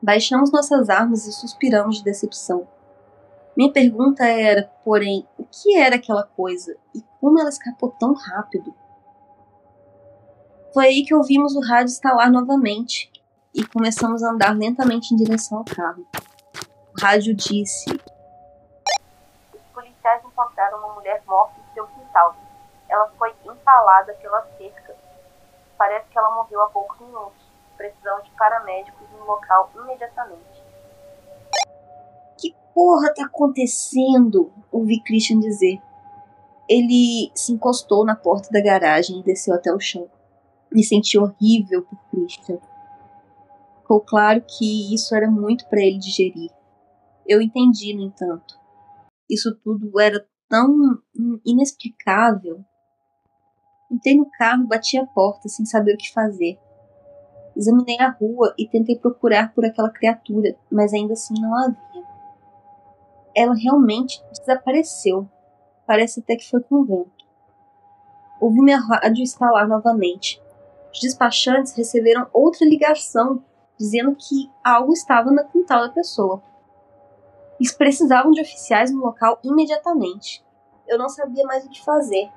Baixamos 0.00 0.52
nossas 0.52 0.88
armas 0.88 1.26
e 1.26 1.32
suspiramos 1.32 1.98
de 1.98 2.04
decepção. 2.04 2.66
Minha 3.56 3.72
pergunta 3.72 4.24
era, 4.24 4.70
porém, 4.84 5.26
o 5.38 5.44
que 5.44 5.76
era 5.76 5.96
aquela 5.96 6.22
coisa 6.22 6.76
e 6.94 7.02
como 7.20 7.38
ela 7.40 7.48
escapou 7.48 7.90
tão 7.98 8.14
rápido? 8.14 8.74
Foi 10.72 10.86
aí 10.86 11.04
que 11.04 11.14
ouvimos 11.14 11.56
o 11.56 11.60
rádio 11.60 11.92
estalar 11.92 12.30
novamente 12.30 13.10
e 13.56 13.64
começamos 13.64 14.22
a 14.22 14.30
andar 14.30 14.54
lentamente 14.54 15.14
em 15.14 15.16
direção 15.16 15.58
ao 15.58 15.64
carro. 15.64 16.06
O 16.94 17.00
rádio 17.00 17.34
disse: 17.34 17.90
Os 19.54 19.62
policiais 19.72 20.22
encontraram 20.22 20.78
uma 20.78 20.92
mulher 20.92 21.22
morta 21.26 21.54
em 21.58 21.72
seu 21.72 21.86
quintal. 21.86 22.36
Ela 22.86 23.10
foi 23.18 23.34
empalada 23.46 24.12
pela 24.20 24.46
cerca. 24.58 24.94
Parece 25.78 26.06
que 26.10 26.18
ela 26.18 26.34
morreu 26.34 26.62
há 26.62 26.66
poucos 26.68 27.00
minutos. 27.00 27.40
Precisamos 27.78 28.24
de 28.24 28.30
paramédicos 28.32 29.08
no 29.10 29.24
local 29.24 29.70
imediatamente. 29.74 30.62
Que 32.38 32.54
porra 32.74 33.14
tá 33.14 33.24
acontecendo? 33.24 34.52
Ouvi 34.70 35.00
Christian 35.00 35.40
dizer. 35.40 35.80
Ele 36.68 37.30
se 37.34 37.52
encostou 37.52 38.04
na 38.04 38.16
porta 38.16 38.50
da 38.50 38.60
garagem 38.60 39.20
e 39.20 39.22
desceu 39.22 39.54
até 39.54 39.72
o 39.72 39.80
chão. 39.80 40.10
Me 40.70 40.84
senti 40.84 41.16
horrível 41.16 41.82
por 41.82 41.98
Christian. 42.10 42.58
Ficou 43.86 44.00
claro 44.00 44.42
que 44.42 44.92
isso 44.92 45.14
era 45.14 45.30
muito 45.30 45.64
para 45.68 45.80
ele 45.80 45.98
digerir. 45.98 46.50
Eu 47.24 47.40
entendi, 47.40 47.94
no 47.94 48.02
entanto. 48.02 48.58
Isso 49.30 49.54
tudo 49.62 50.00
era 50.00 50.26
tão 50.48 51.00
inexplicável. 51.46 52.64
Entrei 53.88 54.16
no 54.16 54.28
carro 54.28 54.66
bati 54.66 54.98
a 54.98 55.06
porta 55.06 55.48
sem 55.48 55.64
saber 55.64 55.94
o 55.94 55.96
que 55.96 56.12
fazer. 56.12 56.58
Examinei 57.56 58.00
a 58.00 58.10
rua 58.10 58.52
e 58.58 58.68
tentei 58.68 58.98
procurar 58.98 59.54
por 59.54 59.64
aquela 59.64 59.88
criatura, 59.88 60.58
mas 60.68 60.92
ainda 60.92 61.12
assim 61.12 61.40
não 61.40 61.54
havia. 61.56 62.04
Ela 63.36 63.54
realmente 63.54 64.20
desapareceu. 64.32 65.30
Parece 65.86 66.18
até 66.18 66.34
que 66.34 66.50
foi 66.50 66.60
com 66.60 66.80
o 66.80 66.84
vento. 66.84 67.24
Ouvi 68.40 68.60
minha 68.62 68.80
rádio 68.80 69.22
estalar 69.22 69.68
novamente. 69.68 70.42
Os 70.92 70.98
despachantes 70.98 71.72
receberam 71.76 72.28
outra 72.32 72.66
ligação 72.66 73.44
dizendo 73.78 74.16
que 74.16 74.50
algo 74.64 74.92
estava 74.92 75.30
no 75.30 75.46
quintal 75.48 75.86
da 75.86 75.92
pessoa. 75.92 76.42
Eles 77.58 77.72
precisavam 77.72 78.32
de 78.32 78.40
oficiais 78.40 78.92
no 78.92 79.00
local 79.00 79.38
imediatamente. 79.42 80.44
Eu 80.86 80.98
não 80.98 81.08
sabia 81.08 81.44
mais 81.44 81.64
o 81.64 81.70
que 81.70 81.82
fazer. 81.82 82.30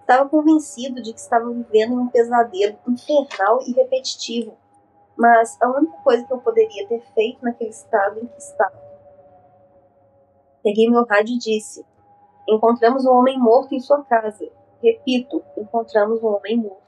Estava 0.00 0.28
convencido 0.28 1.02
de 1.02 1.12
que 1.12 1.20
estava 1.20 1.50
vivendo 1.50 1.94
em 1.94 1.98
um 1.98 2.08
pesadelo 2.08 2.78
infernal 2.86 3.60
e 3.66 3.72
repetitivo, 3.72 4.56
mas 5.16 5.60
a 5.60 5.68
única 5.68 5.96
coisa 5.98 6.24
que 6.24 6.32
eu 6.32 6.38
poderia 6.38 6.86
ter 6.86 7.00
feito 7.12 7.44
naquele 7.44 7.70
estado 7.70 8.20
em 8.20 8.26
que 8.26 8.38
estava. 8.38 8.86
Peguei 10.62 10.88
meu 10.88 11.04
rádio 11.04 11.34
e 11.34 11.38
disse: 11.38 11.84
Encontramos 12.48 13.04
um 13.04 13.12
homem 13.12 13.38
morto 13.38 13.74
em 13.74 13.80
sua 13.80 14.02
casa. 14.04 14.48
Repito, 14.82 15.42
encontramos 15.56 16.22
um 16.22 16.28
homem 16.28 16.56
morto. 16.56 16.85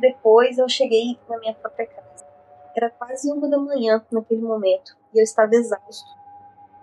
Depois 0.00 0.58
eu 0.58 0.68
cheguei 0.68 1.18
na 1.28 1.38
minha 1.38 1.54
própria 1.54 1.86
casa. 1.86 2.26
Era 2.74 2.90
quase 2.90 3.30
uma 3.30 3.48
da 3.48 3.58
manhã 3.58 4.04
naquele 4.10 4.42
momento 4.42 4.96
e 5.14 5.18
eu 5.18 5.24
estava 5.24 5.54
exausto. 5.54 6.08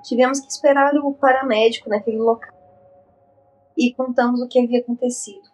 Tivemos 0.04 0.40
que 0.40 0.52
esperar 0.52 0.96
o 0.96 1.14
paramédico 1.14 1.90
naquele 1.90 2.20
local 2.20 2.54
e 3.78 3.94
contamos 3.94 4.42
o 4.42 4.48
que 4.48 4.60
havia 4.60 4.80
acontecido. 4.80 5.50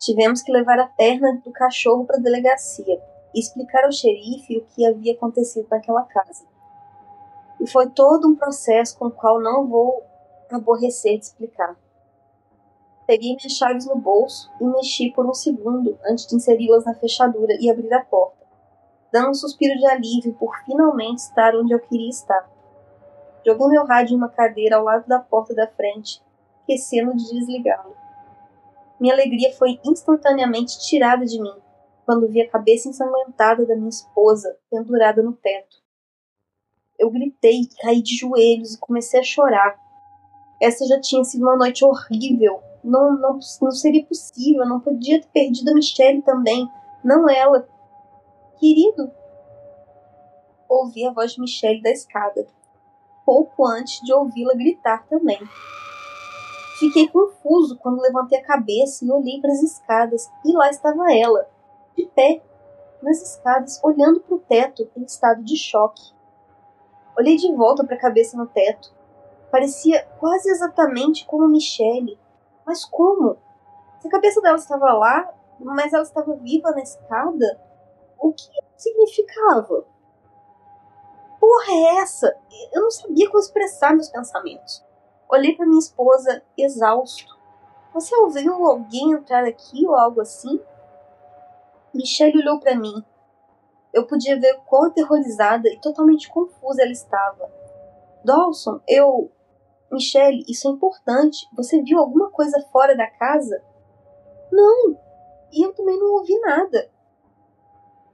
Tivemos 0.00 0.42
que 0.42 0.52
levar 0.52 0.78
a 0.78 0.86
perna 0.86 1.40
do 1.44 1.52
cachorro 1.52 2.04
para 2.04 2.16
a 2.16 2.20
delegacia 2.20 3.00
e 3.34 3.40
explicar 3.40 3.84
ao 3.84 3.92
xerife 3.92 4.58
o 4.58 4.66
que 4.66 4.84
havia 4.84 5.14
acontecido 5.14 5.66
naquela 5.70 6.02
casa. 6.04 6.44
E 7.60 7.70
foi 7.70 7.88
todo 7.90 8.28
um 8.28 8.34
processo 8.34 8.98
com 8.98 9.06
o 9.06 9.10
qual 9.10 9.40
não 9.40 9.68
vou 9.68 10.02
aborrecer 10.50 11.18
de 11.18 11.26
explicar. 11.26 11.76
Peguei 13.06 13.34
minhas 13.34 13.52
chaves 13.52 13.84
no 13.86 13.96
bolso 13.96 14.50
e 14.60 14.64
mexi 14.64 15.10
por 15.10 15.28
um 15.28 15.34
segundo 15.34 15.98
antes 16.04 16.26
de 16.26 16.36
inseri-las 16.36 16.84
na 16.84 16.94
fechadura 16.94 17.56
e 17.58 17.68
abrir 17.68 17.92
a 17.92 18.04
porta, 18.04 18.46
dando 19.12 19.30
um 19.30 19.34
suspiro 19.34 19.76
de 19.76 19.86
alívio 19.86 20.34
por 20.34 20.56
finalmente 20.64 21.18
estar 21.18 21.56
onde 21.56 21.72
eu 21.72 21.80
queria 21.80 22.08
estar. 22.08 22.48
Joguei 23.44 23.66
meu 23.68 23.84
rádio 23.84 24.14
em 24.14 24.16
uma 24.16 24.28
cadeira 24.28 24.76
ao 24.76 24.84
lado 24.84 25.06
da 25.08 25.18
porta 25.18 25.52
da 25.52 25.66
frente, 25.66 26.22
esquecendo 26.60 27.16
de 27.16 27.28
desligá-lo. 27.28 27.96
Minha 29.00 29.14
alegria 29.14 29.52
foi 29.54 29.80
instantaneamente 29.84 30.78
tirada 30.78 31.24
de 31.26 31.42
mim 31.42 31.54
quando 32.06 32.28
vi 32.28 32.40
a 32.40 32.48
cabeça 32.48 32.88
ensanguentada 32.88 33.66
da 33.66 33.74
minha 33.74 33.88
esposa 33.88 34.56
pendurada 34.70 35.22
no 35.22 35.32
teto. 35.32 35.82
Eu 36.96 37.10
gritei, 37.10 37.62
caí 37.80 38.00
de 38.00 38.16
joelhos 38.16 38.74
e 38.74 38.78
comecei 38.78 39.18
a 39.18 39.24
chorar. 39.24 39.76
Essa 40.60 40.86
já 40.86 41.00
tinha 41.00 41.24
sido 41.24 41.42
uma 41.42 41.56
noite 41.56 41.84
horrível 41.84 42.62
não, 42.82 43.16
não, 43.16 43.38
não 43.60 43.70
seria 43.70 44.04
possível, 44.04 44.66
não 44.66 44.80
podia 44.80 45.20
ter 45.20 45.28
perdido 45.28 45.70
a 45.70 45.74
Michelle 45.74 46.22
também, 46.22 46.68
não 47.04 47.28
ela. 47.28 47.68
Querido, 48.58 49.10
ouvi 50.68 51.06
a 51.06 51.12
voz 51.12 51.32
de 51.32 51.40
Michelle 51.40 51.82
da 51.82 51.90
escada, 51.90 52.46
pouco 53.24 53.66
antes 53.66 54.00
de 54.02 54.12
ouvi-la 54.12 54.54
gritar 54.54 55.06
também. 55.08 55.38
Fiquei 56.78 57.08
confuso 57.08 57.76
quando 57.78 58.00
levantei 58.00 58.38
a 58.38 58.44
cabeça 58.44 59.04
e 59.04 59.10
olhei 59.10 59.40
para 59.40 59.52
as 59.52 59.62
escadas, 59.62 60.30
e 60.44 60.52
lá 60.52 60.68
estava 60.68 61.12
ela, 61.14 61.48
de 61.96 62.06
pé, 62.06 62.42
nas 63.02 63.20
escadas, 63.20 63.80
olhando 63.82 64.20
para 64.20 64.34
o 64.34 64.40
teto 64.40 64.88
em 64.96 65.04
estado 65.04 65.42
de 65.42 65.56
choque. 65.56 66.12
Olhei 67.16 67.36
de 67.36 67.52
volta 67.54 67.84
para 67.84 67.96
a 67.96 68.00
cabeça 68.00 68.36
no 68.36 68.46
teto. 68.46 68.92
Parecia 69.50 70.04
quase 70.18 70.48
exatamente 70.48 71.26
como 71.26 71.46
Michelle, 71.46 72.18
mas 72.66 72.84
como? 72.84 73.36
Se 74.00 74.08
a 74.08 74.10
cabeça 74.10 74.40
dela 74.40 74.56
estava 74.56 74.92
lá, 74.92 75.32
mas 75.58 75.92
ela 75.92 76.02
estava 76.02 76.34
viva 76.34 76.70
na 76.70 76.82
escada, 76.82 77.60
o 78.18 78.32
que 78.32 78.48
significava? 78.76 79.84
Porra 81.40 81.72
é 81.72 81.98
essa? 81.98 82.36
Eu 82.72 82.82
não 82.82 82.90
sabia 82.90 83.28
como 83.28 83.40
expressar 83.40 83.94
meus 83.94 84.08
pensamentos. 84.08 84.84
Olhei 85.28 85.56
para 85.56 85.66
minha 85.66 85.80
esposa 85.80 86.42
exausto. 86.56 87.36
Você 87.92 88.14
ouviu 88.16 88.64
alguém 88.66 89.12
entrar 89.12 89.44
aqui 89.44 89.86
ou 89.86 89.94
algo 89.94 90.20
assim? 90.20 90.60
Michelle 91.92 92.38
olhou 92.38 92.60
para 92.60 92.74
mim. 92.74 93.04
Eu 93.92 94.06
podia 94.06 94.38
ver 94.38 94.60
quão 94.66 94.84
aterrorizada 94.84 95.68
e 95.68 95.78
totalmente 95.78 96.30
confusa 96.30 96.82
ela 96.82 96.92
estava. 96.92 97.50
Dawson, 98.24 98.80
eu. 98.88 99.30
Michelle, 99.92 100.42
isso 100.48 100.66
é 100.66 100.70
importante. 100.70 101.46
Você 101.54 101.82
viu 101.82 101.98
alguma 101.98 102.30
coisa 102.30 102.58
fora 102.72 102.96
da 102.96 103.06
casa? 103.06 103.62
Não. 104.50 104.96
E 105.52 105.64
eu 105.64 105.74
também 105.74 105.98
não 105.98 106.14
ouvi 106.14 106.38
nada. 106.40 106.90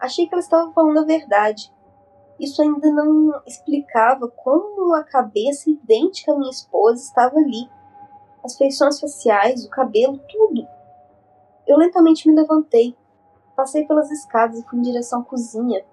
Achei 0.01 0.27
que 0.27 0.35
ela 0.35 0.43
estava 0.43 0.73
falando 0.73 0.99
a 0.99 1.05
verdade. 1.05 1.73
Isso 2.39 2.61
ainda 2.63 2.91
não 2.91 3.33
explicava 3.47 4.29
como 4.29 4.95
a 4.95 5.05
cabeça 5.05 5.71
idêntica 5.71 6.33
à 6.33 6.39
minha 6.39 6.51
esposa 6.51 7.03
estava 7.03 7.37
ali. 7.37 7.69
As 8.45 8.57
feições 8.57 9.01
faciais, 9.01 9.65
o 9.65 9.71
cabelo, 9.71 10.19
tudo. 10.29 10.67
Eu 11.67 11.77
lentamente 11.77 12.29
me 12.29 12.35
levantei. 12.35 12.97
Passei 13.57 13.85
pelas 13.87 14.11
escadas 14.11 14.59
e 14.59 14.65
fui 14.65 14.79
em 14.79 14.83
direção 14.83 15.21
à 15.21 15.25
cozinha. 15.25 15.85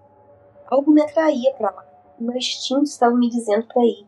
Algo 0.67 0.91
me 0.91 1.01
atraía 1.01 1.53
para 1.53 1.71
lá. 1.71 1.85
O 2.19 2.23
meu 2.23 2.37
instinto 2.37 2.83
estava 2.83 3.15
me 3.15 3.29
dizendo 3.29 3.67
para 3.67 3.83
ir. 3.83 4.07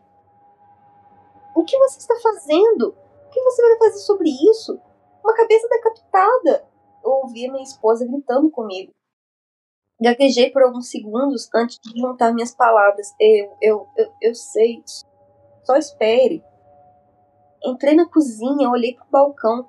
O 1.58 1.64
que 1.64 1.76
você 1.76 1.98
está 1.98 2.14
fazendo? 2.20 2.90
O 3.26 3.30
que 3.30 3.42
você 3.42 3.60
vai 3.60 3.78
fazer 3.78 3.98
sobre 3.98 4.30
isso? 4.30 4.80
Uma 5.24 5.34
cabeça 5.34 5.66
decapitada! 5.68 6.64
Eu 7.02 7.10
ouvi 7.10 7.50
minha 7.50 7.64
esposa 7.64 8.06
gritando 8.06 8.48
comigo. 8.48 8.94
Gaguejei 10.00 10.52
por 10.52 10.62
alguns 10.62 10.88
segundos 10.88 11.50
antes 11.52 11.80
de 11.80 11.98
juntar 11.98 12.32
minhas 12.32 12.54
palavras. 12.54 13.12
Eu, 13.18 13.56
eu, 13.60 13.88
eu, 13.96 14.12
eu 14.22 14.34
sei. 14.36 14.84
Só 15.64 15.74
espere. 15.74 16.44
Entrei 17.64 17.96
na 17.96 18.08
cozinha, 18.08 18.70
olhei 18.70 18.94
para 18.94 19.06
o 19.06 19.10
balcão. 19.10 19.68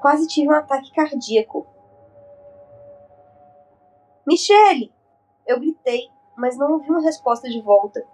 Quase 0.00 0.28
tive 0.28 0.50
um 0.50 0.56
ataque 0.56 0.92
cardíaco. 0.92 1.66
Michele! 4.24 4.94
Eu 5.44 5.58
gritei, 5.58 6.08
mas 6.36 6.56
não 6.56 6.74
ouvi 6.74 6.88
uma 6.90 7.02
resposta 7.02 7.50
de 7.50 7.60
volta. 7.60 8.06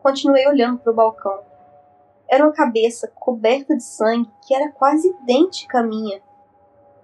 Continuei 0.00 0.46
olhando 0.46 0.78
para 0.78 0.92
o 0.92 0.94
balcão. 0.94 1.49
Era 2.30 2.44
uma 2.44 2.52
cabeça 2.52 3.10
coberta 3.16 3.76
de 3.76 3.82
sangue 3.82 4.30
que 4.46 4.54
era 4.54 4.70
quase 4.70 5.08
idêntica 5.08 5.80
à 5.80 5.82
minha. 5.82 6.22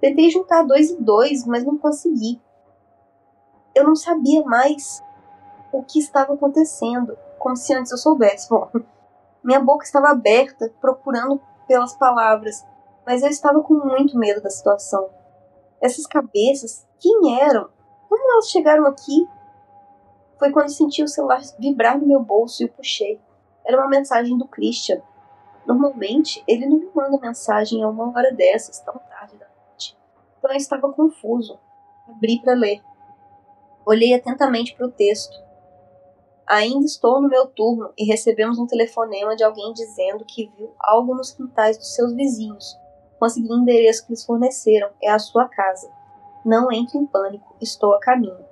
Tentei 0.00 0.30
juntar 0.30 0.62
dois 0.62 0.90
e 0.90 1.02
dois, 1.02 1.44
mas 1.44 1.64
não 1.64 1.76
consegui. 1.76 2.40
Eu 3.74 3.82
não 3.82 3.96
sabia 3.96 4.44
mais 4.44 5.02
o 5.72 5.82
que 5.82 5.98
estava 5.98 6.34
acontecendo, 6.34 7.18
como 7.40 7.56
se 7.56 7.74
antes 7.74 7.90
eu 7.90 7.98
soubesse. 7.98 8.48
Bom, 8.48 8.70
minha 9.42 9.58
boca 9.58 9.84
estava 9.84 10.10
aberta, 10.10 10.72
procurando 10.80 11.40
pelas 11.66 11.94
palavras, 11.94 12.64
mas 13.04 13.24
eu 13.24 13.28
estava 13.28 13.60
com 13.62 13.74
muito 13.74 14.16
medo 14.16 14.40
da 14.40 14.48
situação. 14.48 15.10
Essas 15.80 16.06
cabeças, 16.06 16.86
quem 17.00 17.40
eram? 17.40 17.68
Como 18.08 18.32
elas 18.32 18.48
chegaram 18.48 18.86
aqui? 18.86 19.28
Foi 20.38 20.52
quando 20.52 20.68
senti 20.68 21.02
o 21.02 21.08
celular 21.08 21.40
vibrar 21.58 21.98
no 21.98 22.06
meu 22.06 22.20
bolso 22.22 22.62
e 22.62 22.66
o 22.66 22.72
puxei. 22.72 23.20
Era 23.64 23.76
uma 23.76 23.88
mensagem 23.88 24.38
do 24.38 24.46
Christian. 24.46 25.02
Normalmente, 25.66 26.42
ele 26.46 26.66
não 26.66 26.78
me 26.78 26.90
manda 26.94 27.18
mensagem 27.18 27.82
a 27.82 27.88
uma 27.88 28.10
hora 28.10 28.32
dessas, 28.32 28.78
tão 28.80 28.94
tarde 28.94 29.36
da 29.36 29.46
noite. 29.46 29.96
Então 30.38 30.50
eu 30.50 30.56
estava 30.56 30.92
confuso. 30.92 31.58
Abri 32.08 32.40
para 32.40 32.54
ler. 32.54 32.80
Olhei 33.84 34.14
atentamente 34.14 34.74
para 34.76 34.86
o 34.86 34.90
texto. 34.90 35.36
Ainda 36.46 36.84
estou 36.84 37.20
no 37.20 37.28
meu 37.28 37.46
turno 37.46 37.92
e 37.98 38.04
recebemos 38.04 38.58
um 38.58 38.66
telefonema 38.66 39.34
de 39.34 39.42
alguém 39.42 39.72
dizendo 39.72 40.24
que 40.24 40.50
viu 40.56 40.72
algo 40.78 41.14
nos 41.14 41.32
quintais 41.32 41.76
dos 41.76 41.92
seus 41.94 42.14
vizinhos. 42.14 42.78
Consegui 43.18 43.50
o 43.50 43.56
endereço 43.56 44.06
que 44.06 44.12
eles 44.12 44.24
forneceram. 44.24 44.90
É 45.02 45.10
a 45.10 45.18
sua 45.18 45.48
casa. 45.48 45.90
Não 46.44 46.70
entre 46.70 46.98
em 46.98 47.06
pânico. 47.06 47.56
Estou 47.60 47.94
a 47.94 47.98
caminho. 47.98 48.44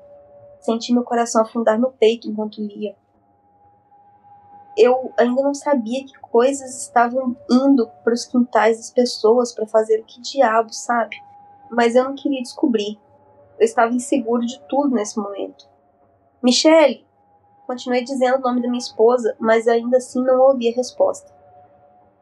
Senti 0.59 0.92
meu 0.92 1.05
coração 1.05 1.42
afundar 1.42 1.79
no 1.79 1.92
peito 1.92 2.29
enquanto 2.29 2.61
lia. 2.61 2.96
Eu 4.76 5.12
ainda 5.16 5.42
não 5.42 5.54
sabia 5.54 6.04
que 6.04 6.18
coisas 6.20 6.82
estavam 6.82 7.37
indo 7.50 7.88
para 8.02 8.12
os 8.12 8.24
quintais 8.24 8.78
das 8.78 8.90
pessoas 8.90 9.52
para 9.52 9.66
fazer 9.66 10.00
o 10.00 10.04
que 10.04 10.20
diabo, 10.20 10.72
sabe? 10.72 11.16
Mas 11.70 11.94
eu 11.94 12.04
não 12.04 12.14
queria 12.14 12.42
descobrir. 12.42 12.98
Eu 13.58 13.64
estava 13.64 13.92
inseguro 13.92 14.44
de 14.44 14.60
tudo 14.68 14.94
nesse 14.94 15.18
momento. 15.18 15.68
Michele! 16.42 17.06
Continuei 17.66 18.04
dizendo 18.04 18.38
o 18.38 18.40
nome 18.40 18.60
da 18.60 18.68
minha 18.68 18.78
esposa, 18.78 19.34
mas 19.38 19.66
ainda 19.66 19.96
assim 19.96 20.22
não 20.22 20.40
ouvi 20.40 20.68
a 20.70 20.76
resposta. 20.76 21.32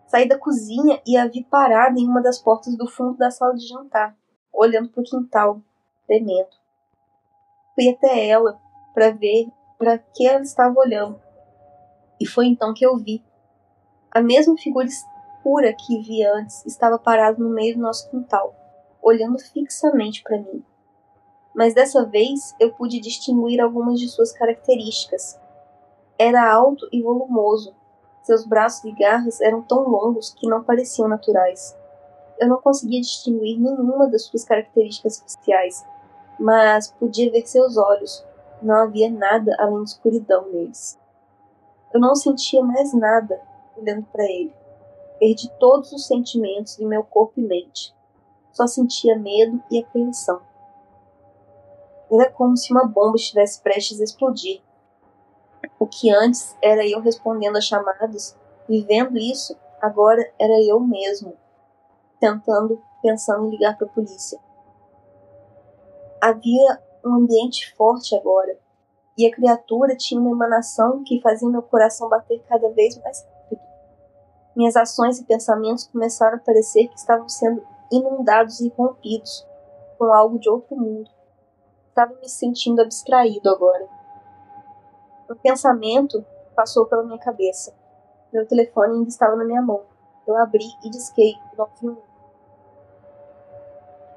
Saí 0.06 0.28
da 0.28 0.38
cozinha 0.38 1.00
e 1.06 1.16
a 1.16 1.26
vi 1.26 1.42
parada 1.42 1.98
em 1.98 2.06
uma 2.06 2.22
das 2.22 2.38
portas 2.38 2.76
do 2.76 2.88
fundo 2.88 3.16
da 3.16 3.30
sala 3.30 3.54
de 3.54 3.66
jantar, 3.66 4.14
olhando 4.52 4.90
para 4.90 5.00
o 5.00 5.04
quintal, 5.04 5.60
tremendo. 6.06 6.50
Fui 7.74 7.88
até 7.88 8.28
ela 8.28 8.60
para 8.94 9.10
ver 9.10 9.48
para 9.78 9.98
que 9.98 10.26
ela 10.26 10.42
estava 10.42 10.78
olhando. 10.78 11.20
E 12.22 12.26
foi 12.26 12.46
então 12.46 12.72
que 12.72 12.87
eu 12.87 12.96
vi. 12.96 13.22
A 14.11 14.22
mesma 14.22 14.56
figura 14.56 14.87
escura 14.87 15.74
que 15.74 16.00
vi 16.00 16.24
antes 16.24 16.64
estava 16.64 16.98
parada 16.98 17.38
no 17.38 17.50
meio 17.50 17.74
do 17.74 17.82
nosso 17.82 18.08
quintal, 18.11 18.54
olhando 19.02 19.38
fixamente 19.38 20.22
para 20.22 20.38
mim 20.38 20.64
mas 21.54 21.74
dessa 21.74 22.04
vez 22.04 22.54
eu 22.58 22.72
pude 22.72 22.98
distinguir 22.98 23.61
algumas 23.61 24.00
de 24.00 24.08
suas 24.08 24.32
características. 24.32 25.38
Era 26.18 26.50
alto 26.50 26.88
e 26.92 27.02
volumoso. 27.02 27.74
Seus 28.22 28.46
braços 28.46 28.85
e 28.85 28.92
garras 28.92 29.40
eram 29.40 29.62
tão 29.62 29.88
longos 29.88 30.30
que 30.30 30.48
não 30.48 30.62
pareciam 30.62 31.08
naturais. 31.08 31.76
Eu 32.38 32.48
não 32.48 32.61
conseguia 32.61 33.00
distinguir 33.00 33.58
nenhuma 33.58 34.08
das 34.08 34.24
suas 34.24 34.44
características 34.44 35.20
faciais, 35.20 35.85
mas 36.38 36.90
podia 36.92 37.30
ver 37.30 37.46
seus 37.46 37.76
olhos. 37.76 38.24
Não 38.62 38.76
havia 38.76 39.11
nada 39.11 39.54
além 39.58 39.82
de 39.82 39.90
escuridão 39.90 40.48
neles. 40.50 40.98
Eu 41.92 42.00
não 42.00 42.14
sentia 42.14 42.62
mais 42.62 42.94
nada 42.94 43.40
olhando 43.76 44.07
para 44.07 44.24
ele. 44.24 44.55
Perdi 45.18 45.50
todos 45.59 45.92
os 45.92 46.07
sentimentos 46.07 46.76
de 46.76 46.85
meu 46.85 47.05
corpo 47.05 47.38
e 47.38 47.42
mente. 47.42 47.94
Só 48.52 48.66
sentia 48.66 49.18
medo 49.18 49.62
e 49.70 49.78
apreensão. 49.78 50.40
Era 52.11 52.31
como 52.31 52.57
se 52.57 52.72
uma 52.72 52.87
bomba 52.87 53.16
estivesse 53.16 53.61
prestes 53.61 54.00
a 54.00 54.05
explodir. 54.05 54.62
O 55.78 55.87
que 55.87 56.11
antes 56.11 56.57
era 56.62 56.87
eu 56.87 57.00
respondendo 57.00 57.57
a 57.57 57.61
chamados, 57.61 58.37
vivendo 58.68 59.16
isso, 59.18 59.57
agora 59.81 60.33
era 60.38 60.61
eu 60.62 60.78
mesmo, 60.81 61.37
tentando, 62.20 62.83
pensando 63.00 63.46
em 63.46 63.50
ligar 63.50 63.76
para 63.76 63.87
a 63.87 63.90
polícia. 63.90 64.38
Havia 66.20 66.83
um 67.05 67.14
ambiente 67.14 67.74
forte 67.74 68.14
agora, 68.14 68.59
a 69.26 69.35
criatura 69.35 69.96
tinha 69.96 70.20
uma 70.20 70.30
emanação 70.30 71.02
que 71.04 71.20
fazia 71.20 71.48
meu 71.48 71.62
coração 71.62 72.08
bater 72.08 72.42
cada 72.48 72.68
vez 72.70 72.98
mais 73.02 73.22
rápido. 73.22 73.61
Minhas 74.54 74.76
ações 74.76 75.18
e 75.18 75.24
pensamentos 75.24 75.87
começaram 75.87 76.37
a 76.37 76.40
parecer 76.40 76.88
que 76.88 76.98
estavam 76.98 77.28
sendo 77.28 77.62
inundados 77.90 78.61
e 78.61 78.68
rompidos 78.68 79.46
com 79.98 80.12
algo 80.12 80.38
de 80.38 80.48
outro 80.48 80.76
mundo. 80.76 81.11
Estava 81.88 82.14
me 82.14 82.28
sentindo 82.28 82.80
abstraído 82.80 83.48
agora. 83.50 83.87
Um 85.30 85.35
pensamento 85.37 86.24
passou 86.54 86.87
pela 86.87 87.04
minha 87.04 87.18
cabeça. 87.18 87.74
Meu 88.32 88.46
telefone 88.46 88.94
ainda 88.94 89.08
estava 89.08 89.37
na 89.37 89.44
minha 89.44 89.62
mão. 89.62 89.82
Eu 90.26 90.37
abri 90.37 90.64
e 90.85 90.90
disquei 90.90 91.35
91. 91.56 91.96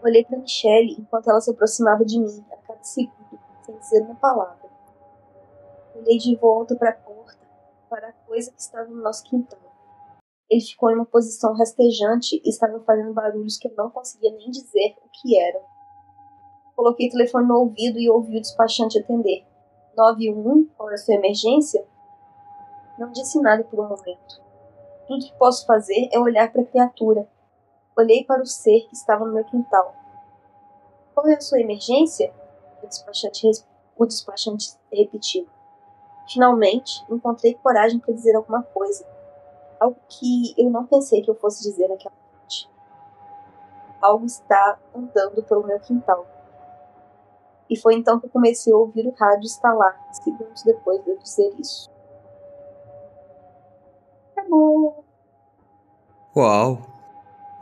Olhei 0.04 0.24
para 0.24 0.38
Michelle 0.38 0.96
enquanto 1.00 1.30
ela 1.30 1.42
se 1.42 1.52
aproximava 1.52 2.06
de 2.06 2.20
mim 2.20 2.46
a 2.52 2.58
cada 2.58 2.84
segundo, 2.84 3.40
sem 3.64 3.78
dizer 3.78 4.04
uma 4.04 4.16
palavra. 4.16 4.65
Olhei 5.96 6.18
de 6.18 6.36
volta 6.36 6.76
para 6.76 6.90
a 6.90 6.94
porta, 6.94 7.40
para 7.90 8.10
a 8.10 8.14
coisa 8.28 8.52
que 8.52 8.60
estava 8.60 8.90
no 8.90 9.02
nosso 9.02 9.24
quintal. 9.24 9.60
Ele 10.50 10.62
ficou 10.62 10.92
em 10.92 10.96
uma 10.96 11.06
posição 11.06 11.56
rastejante 11.56 12.42
e 12.44 12.50
estava 12.50 12.80
fazendo 12.82 13.14
barulhos 13.14 13.58
que 13.58 13.68
eu 13.68 13.74
não 13.76 13.90
conseguia 13.90 14.32
nem 14.32 14.52
dizer 14.52 14.96
o 15.04 15.10
que 15.10 15.40
eram. 15.40 15.62
Coloquei 16.76 17.08
o 17.08 17.12
telefone 17.12 17.48
no 17.48 17.60
ouvido 17.60 17.98
e 17.98 18.10
ouvi 18.10 18.38
o 18.38 18.42
despachante 18.42 19.00
atender. 19.00 19.46
91, 19.96 20.66
qual 20.76 20.92
é 20.92 20.96
a 20.96 20.98
sua 20.98 21.16
emergência? 21.16 21.88
Não 23.00 23.12
disse 23.12 23.40
nada 23.42 23.64
por 23.64 23.80
um 23.80 23.88
momento. 23.88 24.44
Tudo 25.08 25.26
que 25.26 25.38
posso 25.38 25.66
fazer 25.66 26.10
é 26.12 26.20
olhar 26.20 26.52
para 26.52 26.62
a 26.62 26.66
criatura. 26.66 27.28
Olhei 27.98 28.26
para 28.26 28.42
o 28.42 28.46
ser 28.46 28.82
que 28.82 28.94
estava 28.96 29.26
no 29.26 29.34
meu 29.34 29.46
quintal. 29.46 29.96
Qual 31.14 31.26
é 31.28 31.36
a 31.36 31.42
sua 31.42 31.62
emergência? 31.62 32.34
O 32.84 32.88
despachante, 32.88 33.64
o 33.98 34.06
despachante 34.06 34.76
repetiu. 34.92 35.48
Finalmente, 36.28 37.06
encontrei 37.10 37.54
coragem 37.56 38.00
para 38.00 38.14
dizer 38.14 38.36
alguma 38.36 38.64
coisa. 38.64 39.06
Algo 39.80 39.98
que 40.08 40.54
eu 40.58 40.70
não 40.70 40.86
pensei 40.86 41.22
que 41.22 41.30
eu 41.30 41.36
fosse 41.36 41.64
dizer 41.64 41.88
naquela 41.88 42.16
noite. 42.34 42.70
Algo 44.02 44.26
está 44.26 44.80
andando 44.94 45.44
pelo 45.44 45.66
meu 45.66 45.80
quintal. 45.80 46.26
E 47.70 47.78
foi 47.78 47.96
então 47.96 48.20
que 48.20 48.28
eu 48.28 48.30
comecei 48.30 48.72
a 48.72 48.78
ouvir 48.78 49.08
o 49.08 49.14
rádio 49.18 49.46
estalar, 49.46 50.00
segundos 50.12 50.64
depois 50.64 51.04
de 51.04 51.12
eu 51.12 51.18
dizer 51.18 51.54
isso. 51.60 51.90
Acabou. 54.32 55.04
Uau. 56.36 56.80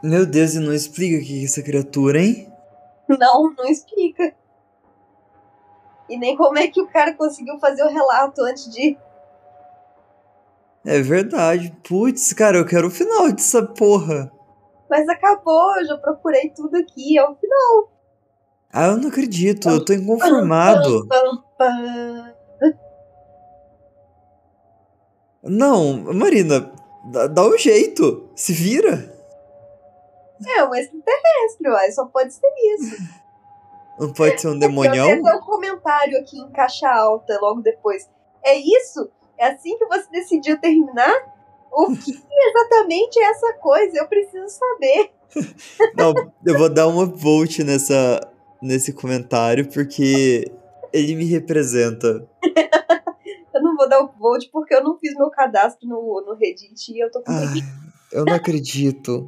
Meu 0.04 0.26
Deus, 0.26 0.54
e 0.54 0.60
não 0.60 0.74
explica 0.74 1.18
o 1.18 1.26
que 1.26 1.42
é 1.42 1.46
essa 1.46 1.64
criatura, 1.64 2.20
hein? 2.20 2.52
Não, 3.08 3.54
não 3.54 3.66
explica. 3.66 4.36
E 6.14 6.18
nem 6.18 6.38
como 6.38 6.60
é 6.60 6.68
que 6.68 6.80
o 6.80 6.88
cara 6.88 7.12
conseguiu 7.16 7.58
fazer 7.58 7.82
o 7.84 7.90
relato 7.90 8.44
antes 8.44 8.70
de. 8.72 8.96
É 10.86 11.02
verdade. 11.02 11.76
Putz, 11.84 12.32
cara, 12.34 12.58
eu 12.58 12.66
quero 12.68 12.88
o 12.88 12.92
final 12.92 13.32
dessa 13.32 13.64
porra. 13.64 14.32
Mas 14.88 15.10
acabou, 15.10 15.76
eu 15.80 15.88
já 15.88 15.98
procurei 15.98 16.52
tudo 16.52 16.78
aqui, 16.78 17.18
é 17.18 17.24
o 17.28 17.34
final. 17.34 17.92
Ah, 18.72 18.88
eu 18.90 18.98
não 18.98 19.10
acredito, 19.10 19.68
eu 19.68 19.84
tô 19.84 19.92
inconformado. 19.92 21.08
Não, 25.42 26.14
Marina, 26.14 26.72
dá, 27.12 27.26
dá 27.26 27.44
um 27.44 27.58
jeito, 27.58 28.30
se 28.36 28.54
vira. 28.54 29.12
É, 30.46 30.64
um 30.64 30.76
extraterrestre, 30.76 31.70
uai, 31.70 31.92
só 31.92 32.06
pode 32.06 32.32
ser 32.32 32.54
isso. 32.76 33.02
Não 34.00 34.12
pode 34.12 34.42
ser 34.42 34.48
um 34.48 34.58
demonião? 34.58 35.10
Eu 35.10 35.18
um 35.18 35.40
comentário 35.40 36.20
aqui 36.20 36.38
em 36.40 36.50
caixa 36.52 36.90
alta 36.90 37.38
logo 37.40 37.62
depois. 37.62 38.10
É 38.44 38.56
isso? 38.56 39.10
É 39.38 39.48
assim 39.48 39.78
que 39.78 39.86
você 39.86 40.10
decidiu 40.12 40.60
terminar? 40.60 41.14
O 41.72 41.88
que 41.96 42.12
exatamente 42.12 43.20
é 43.20 43.30
essa 43.30 43.54
coisa? 43.54 43.98
Eu 43.98 44.08
preciso 44.08 44.48
saber. 44.48 45.12
Não, 45.98 46.14
eu 46.46 46.58
vou 46.58 46.70
dar 46.70 46.88
uma 46.88 47.06
volt 47.06 47.60
nessa, 47.60 48.20
nesse 48.62 48.94
comentário 48.94 49.68
porque 49.68 50.52
ele 50.92 51.16
me 51.16 51.26
representa. 51.26 52.28
eu 53.54 53.62
não 53.62 53.76
vou 53.76 53.90
dar 53.90 54.04
o 54.04 54.12
vote 54.12 54.50
porque 54.52 54.76
eu 54.76 54.84
não 54.84 54.98
fiz 55.00 55.16
meu 55.16 55.30
cadastro 55.32 55.88
no, 55.88 56.24
no 56.26 56.36
Reddit 56.36 56.92
e 56.92 57.00
eu 57.00 57.10
tô 57.10 57.22
com 57.22 57.32
Ai, 57.32 57.62
Eu 58.12 58.26
não 58.26 58.36
acredito. 58.36 59.28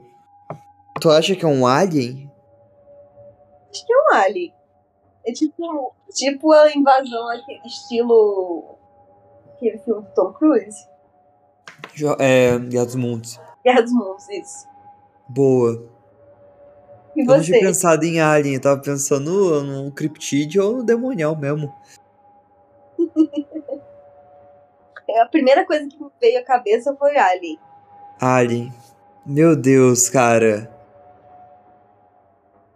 Tu 1.01 1.09
acha 1.09 1.35
que 1.35 1.43
é 1.43 1.47
um 1.47 1.65
alien? 1.65 2.31
Acho 3.71 3.85
que 3.85 3.93
é 3.93 3.97
um 3.97 4.13
alien. 4.13 4.53
É 5.25 5.31
tipo, 5.31 5.93
tipo 6.13 6.51
a 6.51 6.71
invasão, 6.73 7.29
aquele 7.29 7.65
estilo. 7.65 8.77
aquele 9.55 9.77
filme 9.79 10.01
do 10.03 10.13
Tom 10.13 10.33
Cruise. 10.33 10.87
É, 12.19 12.57
Guerra 12.59 12.85
dos 12.85 12.95
Mundos. 12.95 13.39
Guerra 13.63 13.81
dos 13.81 13.93
Mundos, 13.93 14.29
isso. 14.29 14.67
Boa. 15.27 15.83
E 17.15 17.21
eu 17.21 17.25
você? 17.25 17.37
não 17.37 17.43
tinha 17.43 17.59
pensado 17.59 18.03
em 18.03 18.19
Alien, 18.19 18.55
eu 18.55 18.61
tava 18.61 18.81
pensando 18.81 19.63
no, 19.63 19.91
Cryptid 19.91 20.59
ou 20.59 20.77
no 20.77 20.83
Demonial 20.83 21.35
mesmo. 21.35 21.73
É, 25.07 25.21
a 25.21 25.27
primeira 25.27 25.63
coisa 25.65 25.87
que 25.87 26.01
me 26.01 26.09
veio 26.19 26.39
à 26.39 26.43
cabeça 26.43 26.95
foi 26.95 27.15
Alien. 27.15 27.59
Alien. 28.19 28.73
Meu 29.23 29.55
Deus, 29.55 30.09
cara. 30.09 30.74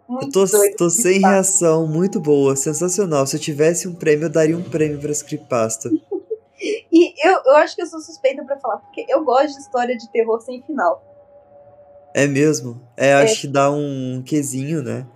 Muito 0.09 0.39
Eu 0.39 0.49
tô, 0.49 0.75
tô 0.75 0.89
sem 0.89 1.19
reação, 1.19 1.85
muito 1.85 2.19
boa, 2.19 2.55
sensacional. 2.55 3.27
Se 3.27 3.35
eu 3.35 3.39
tivesse 3.39 3.87
um 3.87 3.93
prêmio, 3.93 4.25
eu 4.25 4.29
daria 4.29 4.57
um 4.57 4.63
prêmio 4.63 4.99
pra 4.99 5.13
Creepypasta. 5.13 5.89
E 6.91 7.13
eu, 7.25 7.41
eu 7.45 7.55
acho 7.55 7.73
que 7.73 7.81
eu 7.81 7.85
sou 7.85 8.01
suspeita 8.01 8.43
pra 8.43 8.59
falar, 8.59 8.79
porque 8.79 9.05
eu 9.07 9.23
gosto 9.23 9.53
de 9.53 9.61
história 9.61 9.95
de 9.95 10.09
terror 10.09 10.41
sem 10.41 10.61
final. 10.63 11.01
É 12.13 12.27
mesmo? 12.27 12.81
É, 12.97 13.13
acho 13.13 13.41
que 13.41 13.47
dá 13.47 13.71
um 13.71 14.21
quesinho, 14.25 14.83
né? 14.83 15.07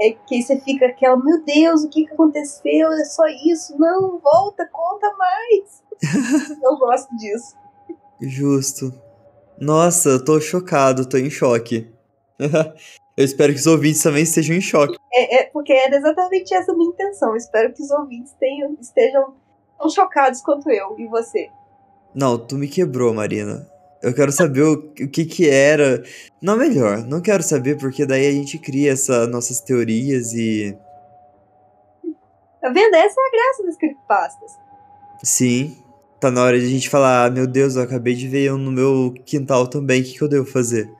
É 0.00 0.10
que 0.10 0.34
aí 0.34 0.42
você 0.42 0.60
fica 0.60 0.86
aquela, 0.86 1.16
meu 1.16 1.44
Deus, 1.44 1.84
o 1.84 1.88
que, 1.88 2.06
que 2.06 2.12
aconteceu? 2.12 2.90
É 2.90 3.04
só 3.04 3.22
isso? 3.46 3.78
Não, 3.78 4.18
volta, 4.18 4.68
conta 4.72 5.14
mais. 5.16 5.80
eu 6.60 6.76
gosto 6.76 7.16
disso. 7.16 7.54
Justo. 8.20 8.92
Nossa, 9.60 10.08
eu 10.08 10.24
tô 10.24 10.40
chocado, 10.40 11.08
tô 11.08 11.18
em 11.18 11.30
choque. 11.30 11.88
eu 13.20 13.24
espero 13.24 13.52
que 13.52 13.60
os 13.60 13.66
ouvintes 13.66 14.02
também 14.02 14.22
estejam 14.22 14.56
em 14.56 14.62
choque. 14.62 14.96
É, 15.12 15.42
é 15.42 15.44
porque 15.44 15.74
era 15.74 15.94
exatamente 15.94 16.54
essa 16.54 16.72
a 16.72 16.74
minha 16.74 16.88
intenção. 16.88 17.36
Espero 17.36 17.70
que 17.70 17.82
os 17.82 17.90
ouvintes 17.90 18.32
tenham, 18.40 18.74
estejam 18.80 19.34
tão 19.78 19.90
chocados 19.90 20.40
quanto 20.40 20.70
eu 20.70 20.98
e 20.98 21.06
você. 21.06 21.50
Não, 22.14 22.38
tu 22.38 22.56
me 22.56 22.66
quebrou, 22.66 23.12
Marina. 23.12 23.70
Eu 24.02 24.14
quero 24.14 24.32
saber 24.32 24.62
o, 24.62 24.72
o 24.72 25.08
que 25.08 25.26
que 25.26 25.50
era. 25.50 26.02
Não, 26.40 26.56
melhor, 26.56 27.04
não 27.04 27.20
quero 27.20 27.42
saber, 27.42 27.76
porque 27.76 28.06
daí 28.06 28.26
a 28.26 28.32
gente 28.32 28.58
cria 28.58 28.92
essas 28.92 29.28
nossas 29.28 29.60
teorias 29.60 30.32
e. 30.32 30.74
Tá 32.58 32.70
vendo? 32.70 32.94
Essa 32.94 33.20
é 33.20 33.26
a 33.26 33.30
graça 33.30 33.66
das 33.66 33.76
creepypastas. 33.76 34.52
Sim, 35.22 35.76
tá 36.18 36.30
na 36.30 36.42
hora 36.42 36.58
de 36.58 36.64
a 36.64 36.70
gente 36.70 36.88
falar: 36.88 37.26
ah, 37.26 37.30
meu 37.30 37.46
Deus, 37.46 37.76
eu 37.76 37.82
acabei 37.82 38.14
de 38.14 38.26
ver 38.26 38.50
um 38.50 38.56
no 38.56 38.72
meu 38.72 39.12
quintal 39.26 39.66
também, 39.66 40.00
o 40.00 40.04
que, 40.04 40.14
que 40.14 40.22
eu 40.22 40.28
devo 40.28 40.46
fazer? 40.46 40.90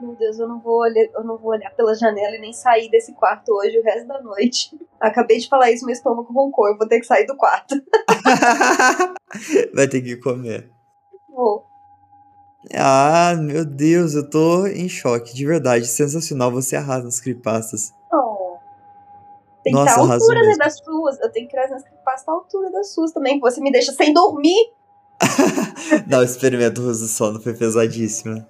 Meu 0.00 0.14
Deus, 0.14 0.38
eu 0.38 0.46
não 0.46 0.60
vou 0.60 0.80
olhar, 0.80 1.04
eu 1.14 1.24
não 1.24 1.36
vou 1.36 1.50
olhar 1.50 1.70
pela 1.74 1.94
janela 1.94 2.36
e 2.36 2.40
nem 2.40 2.52
sair 2.52 2.88
desse 2.88 3.12
quarto 3.14 3.52
hoje 3.52 3.78
o 3.78 3.82
resto 3.82 4.06
da 4.06 4.22
noite. 4.22 4.78
Acabei 5.00 5.38
de 5.38 5.48
falar 5.48 5.70
isso, 5.70 5.84
meu 5.84 5.92
estômago 5.92 6.32
roncou, 6.32 6.68
eu 6.68 6.78
vou 6.78 6.86
ter 6.86 7.00
que 7.00 7.06
sair 7.06 7.26
do 7.26 7.36
quarto. 7.36 7.74
Vai 9.74 9.88
ter 9.88 10.00
que 10.02 10.16
comer. 10.16 10.70
Vou. 11.28 11.64
Ah, 12.74 13.34
meu 13.38 13.64
Deus, 13.64 14.14
eu 14.14 14.28
tô 14.28 14.66
em 14.66 14.88
choque, 14.88 15.34
de 15.34 15.46
verdade. 15.46 15.86
Sensacional, 15.86 16.50
você 16.50 16.76
arrasa 16.76 17.04
nas 17.04 17.20
creepypastas. 17.20 17.92
Oh. 18.12 18.56
Tem 19.62 19.72
Nossa, 19.72 19.94
que 19.94 20.00
estar 20.00 20.12
à 20.12 20.14
altura 20.14 20.42
né, 20.42 20.56
das 20.56 20.78
suas. 20.78 21.20
Eu 21.20 21.30
tenho 21.30 21.46
que 21.46 21.52
trazer 21.52 21.74
as 21.74 21.82
creepypastas 21.82 22.28
à 22.28 22.32
altura 22.32 22.70
das 22.70 22.92
suas 22.92 23.12
também, 23.12 23.38
você 23.40 23.60
me 23.60 23.72
deixa 23.72 23.92
sem 23.92 24.12
dormir. 24.12 24.72
Não, 26.06 26.20
o 26.20 26.22
experimento 26.22 26.80
do 26.80 26.94
sono 26.94 27.40
foi 27.40 27.54
pesadíssimo. 27.54 28.44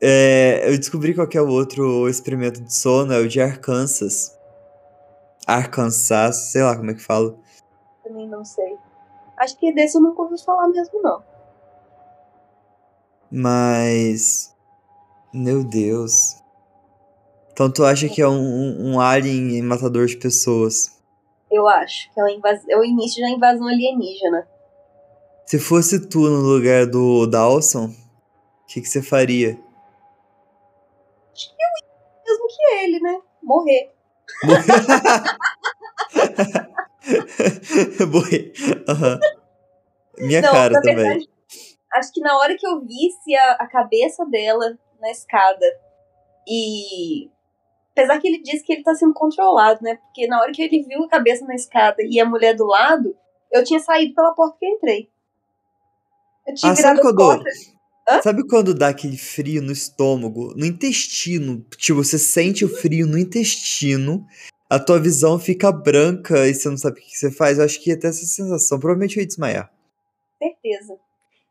É, 0.00 0.68
eu 0.68 0.78
descobri 0.78 1.14
qual 1.14 1.26
que 1.26 1.36
é 1.36 1.42
o 1.42 1.48
outro 1.48 2.08
experimento 2.08 2.60
de 2.60 2.72
sono, 2.72 3.12
é 3.12 3.18
o 3.18 3.28
de 3.28 3.40
Arkansas. 3.40 4.36
Arkansas, 5.46 6.50
sei 6.50 6.62
lá 6.62 6.76
como 6.76 6.90
é 6.90 6.94
que 6.94 7.02
fala. 7.02 7.36
Também 8.04 8.28
não 8.28 8.44
sei. 8.44 8.76
Acho 9.36 9.58
que 9.58 9.72
desse 9.72 9.96
eu 9.96 10.02
nunca 10.02 10.22
ouvi 10.22 10.40
falar 10.42 10.68
mesmo, 10.68 11.02
não. 11.02 11.22
Mas. 13.30 14.54
Meu 15.32 15.64
Deus. 15.64 16.36
Então 17.52 17.70
tu 17.70 17.84
acha 17.84 18.08
que 18.08 18.22
é 18.22 18.28
um, 18.28 18.40
um, 18.40 18.92
um 18.92 19.00
alien 19.00 19.62
matador 19.62 20.06
de 20.06 20.16
pessoas? 20.16 20.98
Eu 21.50 21.68
acho 21.68 22.12
que 22.12 22.20
é 22.20 22.24
o, 22.24 22.28
invas... 22.28 22.60
é 22.68 22.76
o 22.78 22.84
início 22.84 23.22
da 23.22 23.30
invasão 23.30 23.66
alienígena. 23.66 24.46
Se 25.46 25.58
fosse 25.58 26.08
tu 26.08 26.20
no 26.20 26.40
lugar 26.40 26.86
do 26.86 27.26
Dawson, 27.26 27.86
o 27.86 28.66
que, 28.66 28.80
que 28.80 28.88
você 28.88 29.02
faria? 29.02 29.58
Mesmo 32.26 32.46
que 32.48 32.74
ele, 32.84 33.00
né? 33.00 33.20
Morrer. 33.42 33.92
Boi. 38.10 38.52
Aham. 38.88 39.18
Minha 40.18 40.40
não, 40.42 40.52
cara 40.52 40.74
na 40.74 40.80
também. 40.80 40.96
verdade, 40.96 41.28
acho 41.94 42.12
que 42.12 42.20
na 42.20 42.36
hora 42.38 42.56
que 42.56 42.66
eu 42.66 42.80
visse 42.80 43.34
a, 43.34 43.52
a 43.52 43.66
cabeça 43.66 44.24
dela 44.26 44.78
na 45.00 45.10
escada 45.10 45.66
e. 46.46 47.30
Apesar 47.92 48.18
que 48.20 48.26
ele 48.28 48.42
disse 48.42 48.64
que 48.64 48.72
ele 48.72 48.82
tá 48.82 48.94
sendo 48.94 49.12
controlado, 49.12 49.80
né? 49.82 49.96
Porque 49.96 50.26
na 50.26 50.40
hora 50.40 50.50
que 50.52 50.62
ele 50.62 50.82
viu 50.82 51.02
a 51.04 51.08
cabeça 51.08 51.44
na 51.44 51.54
escada 51.54 51.96
e 52.00 52.18
a 52.18 52.24
mulher 52.24 52.54
do 52.56 52.64
lado, 52.66 53.14
eu 53.52 53.62
tinha 53.64 53.80
saído 53.80 54.14
pela 54.14 54.32
porta 54.34 54.56
que 54.58 54.64
eu 54.64 54.70
entrei. 54.70 55.10
Eu 56.46 56.54
tinha 56.54 56.72
Ah, 56.72 56.76
sabe 56.76 56.96
virado 57.00 57.08
as 57.08 57.14
quando- 57.14 57.44
costas. 57.44 57.72
Hã? 58.12 58.22
Sabe 58.22 58.46
quando 58.46 58.74
dá 58.74 58.88
aquele 58.88 59.16
frio 59.16 59.62
no 59.62 59.72
estômago, 59.72 60.54
no 60.56 60.66
intestino? 60.66 61.64
Tipo, 61.76 62.04
você 62.04 62.18
sente 62.18 62.64
o 62.64 62.68
frio 62.68 63.06
no 63.06 63.16
intestino, 63.16 64.26
a 64.68 64.78
tua 64.78 64.98
visão 64.98 65.38
fica 65.38 65.72
branca 65.72 66.46
e 66.46 66.54
você 66.54 66.68
não 66.68 66.76
sabe 66.76 67.00
o 67.00 67.02
que 67.02 67.16
você 67.16 67.30
faz. 67.30 67.58
Eu 67.58 67.64
acho 67.64 67.80
que 67.80 67.90
ia 67.90 67.98
ter 67.98 68.08
essa 68.08 68.24
sensação. 68.24 68.78
Provavelmente 68.78 69.16
eu 69.16 69.22
ia 69.22 69.26
desmaiar. 69.26 69.72
Certeza. 70.38 70.94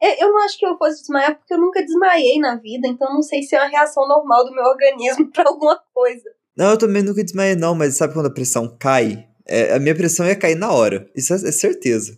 É, 0.01 0.23
Eu 0.23 0.31
não 0.31 0.43
acho 0.43 0.57
que 0.57 0.65
eu 0.65 0.77
fosse 0.77 1.01
desmaiar 1.01 1.37
porque 1.37 1.53
eu 1.53 1.59
nunca 1.59 1.81
desmaiei 1.83 2.39
na 2.39 2.55
vida, 2.55 2.87
então 2.87 3.13
não 3.13 3.21
sei 3.21 3.43
se 3.43 3.55
é 3.55 3.59
uma 3.59 3.69
reação 3.69 4.07
normal 4.07 4.45
do 4.45 4.53
meu 4.53 4.63
organismo 4.63 5.29
pra 5.33 5.47
alguma 5.47 5.79
coisa. 5.93 6.23
Não, 6.57 6.71
eu 6.71 6.77
também 6.77 7.01
nunca 7.03 7.23
desmaiei, 7.23 7.55
não, 7.55 7.73
mas 7.73 7.95
sabe 7.95 8.13
quando 8.13 8.25
a 8.25 8.33
pressão 8.33 8.75
cai? 8.79 9.27
É, 9.47 9.73
a 9.73 9.79
minha 9.79 9.95
pressão 9.95 10.25
ia 10.25 10.35
cair 10.35 10.55
na 10.55 10.71
hora. 10.71 11.09
Isso 11.15 11.33
é, 11.33 11.37
é 11.37 11.51
certeza. 11.51 12.17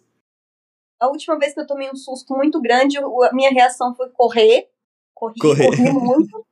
A 1.03 1.07
última 1.09 1.37
vez 1.37 1.53
que 1.53 1.59
eu 1.59 1.67
tomei 1.67 1.91
um 1.91 1.97
susto 1.97 2.33
muito 2.33 2.61
grande, 2.61 2.97
a 2.97 3.33
minha 3.33 3.49
reação 3.49 3.93
foi 3.93 4.09
correr. 4.11 4.69
Corri, 5.13 5.37
Correr. 5.37 5.65
corri 5.65 5.91
muito. 5.91 6.47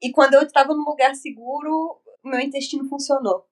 E 0.00 0.12
quando 0.12 0.34
eu 0.34 0.42
estava 0.42 0.72
num 0.72 0.84
lugar 0.84 1.16
seguro, 1.16 2.00
meu 2.24 2.38
intestino 2.38 2.88
funcionou. 2.88 3.44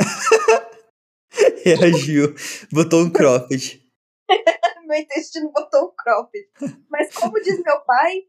Reagiu. 1.64 2.34
Botou 2.72 3.02
um 3.02 3.10
cropped. 3.12 3.88
meu 4.84 4.98
intestino 4.98 5.52
botou 5.52 5.84
um 5.84 5.94
cropped. 5.96 6.44
Mas 6.90 7.14
como 7.14 7.40
diz 7.40 7.62
meu 7.62 7.80
pai, 7.82 8.24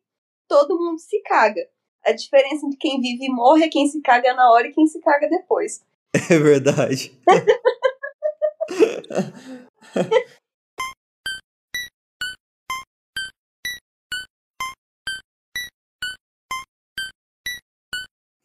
todo 0.47 0.77
mundo 0.77 0.99
se 0.99 1.19
caga. 1.23 1.67
A 2.05 2.11
diferença 2.11 2.63
entre 2.67 2.77
quem 2.77 3.01
vive 3.01 3.25
e 3.25 3.33
morre 3.33 3.63
é 3.63 3.69
quem 3.69 3.87
se 3.87 4.03
caga 4.03 4.35
na 4.35 4.51
hora 4.51 4.67
e 4.67 4.71
quem 4.71 4.85
se 4.85 4.99
caga 4.99 5.27
depois. 5.27 5.83
É 6.29 6.39
verdade. 6.39 7.11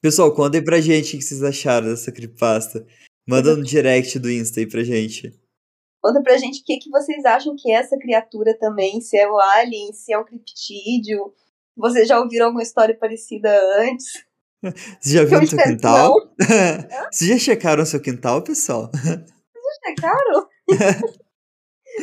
Pessoal, 0.03 0.35
contem 0.35 0.65
pra 0.65 0.81
gente 0.81 1.15
o 1.15 1.19
que 1.19 1.25
vocês 1.25 1.43
acharam 1.43 1.89
dessa 1.89 2.11
creepypasta. 2.11 2.87
Manda 3.29 3.55
no 3.55 3.63
direct 3.63 4.19
do 4.19 4.31
Insta 4.31 4.61
aí 4.61 4.67
pra 4.67 4.83
gente. 4.83 5.31
Conta 6.03 6.23
pra 6.23 6.39
gente 6.39 6.63
o 6.63 6.65
que, 6.65 6.79
que 6.79 6.89
vocês 6.91 7.23
acham 7.27 7.55
que 7.57 7.71
é 7.71 7.75
essa 7.75 7.99
criatura 7.99 8.57
também, 8.59 9.01
se 9.03 9.19
é 9.19 9.29
o 9.31 9.39
alien, 9.39 9.93
se 9.93 10.13
é 10.13 10.19
o 10.19 10.25
criptídeo. 10.25 11.35
Vocês 11.77 12.09
já 12.09 12.19
ouviram 12.19 12.47
alguma 12.47 12.63
história 12.63 12.97
parecida 12.97 13.51
antes? 13.83 14.25
Vocês 15.01 15.15
já 15.15 15.25
viram 15.25 15.43
Eu 15.43 15.47
seu 15.47 15.59
quintal? 15.59 16.15
Vocês 17.13 17.31
já 17.31 17.39
checaram 17.39 17.85
seu 17.85 18.01
quintal, 18.01 18.43
pessoal? 18.43 18.91
É 19.87 19.95
caro. 19.95 20.49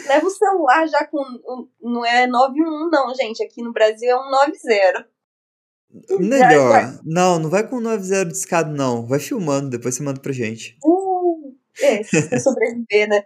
Leva 0.08 0.26
o 0.26 0.30
celular 0.30 0.88
já 0.88 1.06
com. 1.08 1.20
um- 1.20 1.68
Não 1.82 2.06
é 2.06 2.28
91, 2.28 2.90
não, 2.90 3.14
gente. 3.16 3.44
Aqui 3.44 3.62
no 3.64 3.72
Brasil 3.74 4.10
é 4.10 4.16
um 4.16 4.30
90. 4.30 5.08
Melhor. 6.20 7.00
Não, 7.04 7.40
não 7.40 7.50
vai 7.50 7.68
com 7.68 7.80
90 7.80 8.26
discado, 8.26 8.72
não. 8.72 9.06
Vai 9.06 9.20
filmando, 9.20 9.70
depois 9.70 9.96
você 9.96 10.04
manda 10.04 10.20
pra 10.20 10.32
gente. 10.34 10.78
Uh, 10.84 11.56
é, 11.82 12.04
se 12.04 12.22
você 12.22 12.40
sobreviver, 12.40 13.08
né? 13.10 13.26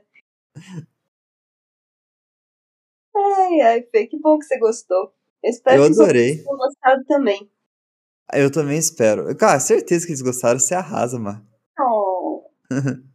Ai, 3.15 3.61
ai, 3.61 3.83
Fê, 3.83 4.07
que 4.07 4.17
bom 4.19 4.37
que 4.37 4.45
você 4.45 4.57
gostou. 4.59 5.13
Eu 5.43 5.49
espero 5.49 5.83
Eu 5.83 5.87
que 5.87 6.01
adorei. 6.01 6.21
ouvintes 6.23 6.43
tenham 6.45 6.57
gostado 6.57 7.03
também. 7.05 7.51
Eu 8.33 8.51
também 8.51 8.77
espero. 8.77 9.35
Cara, 9.35 9.59
certeza 9.59 10.05
que 10.05 10.11
eles 10.11 10.21
gostaram, 10.21 10.59
você 10.59 10.73
arrasa, 10.73 11.19
mano. 11.19 11.45
Oh. 11.79 12.49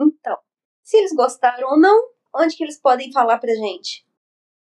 então, 0.00 0.38
se 0.84 0.96
eles 0.98 1.12
gostaram 1.12 1.70
ou 1.70 1.80
não, 1.80 2.10
onde 2.34 2.56
que 2.56 2.62
eles 2.62 2.78
podem 2.80 3.10
falar 3.12 3.38
pra 3.38 3.52
gente? 3.54 4.06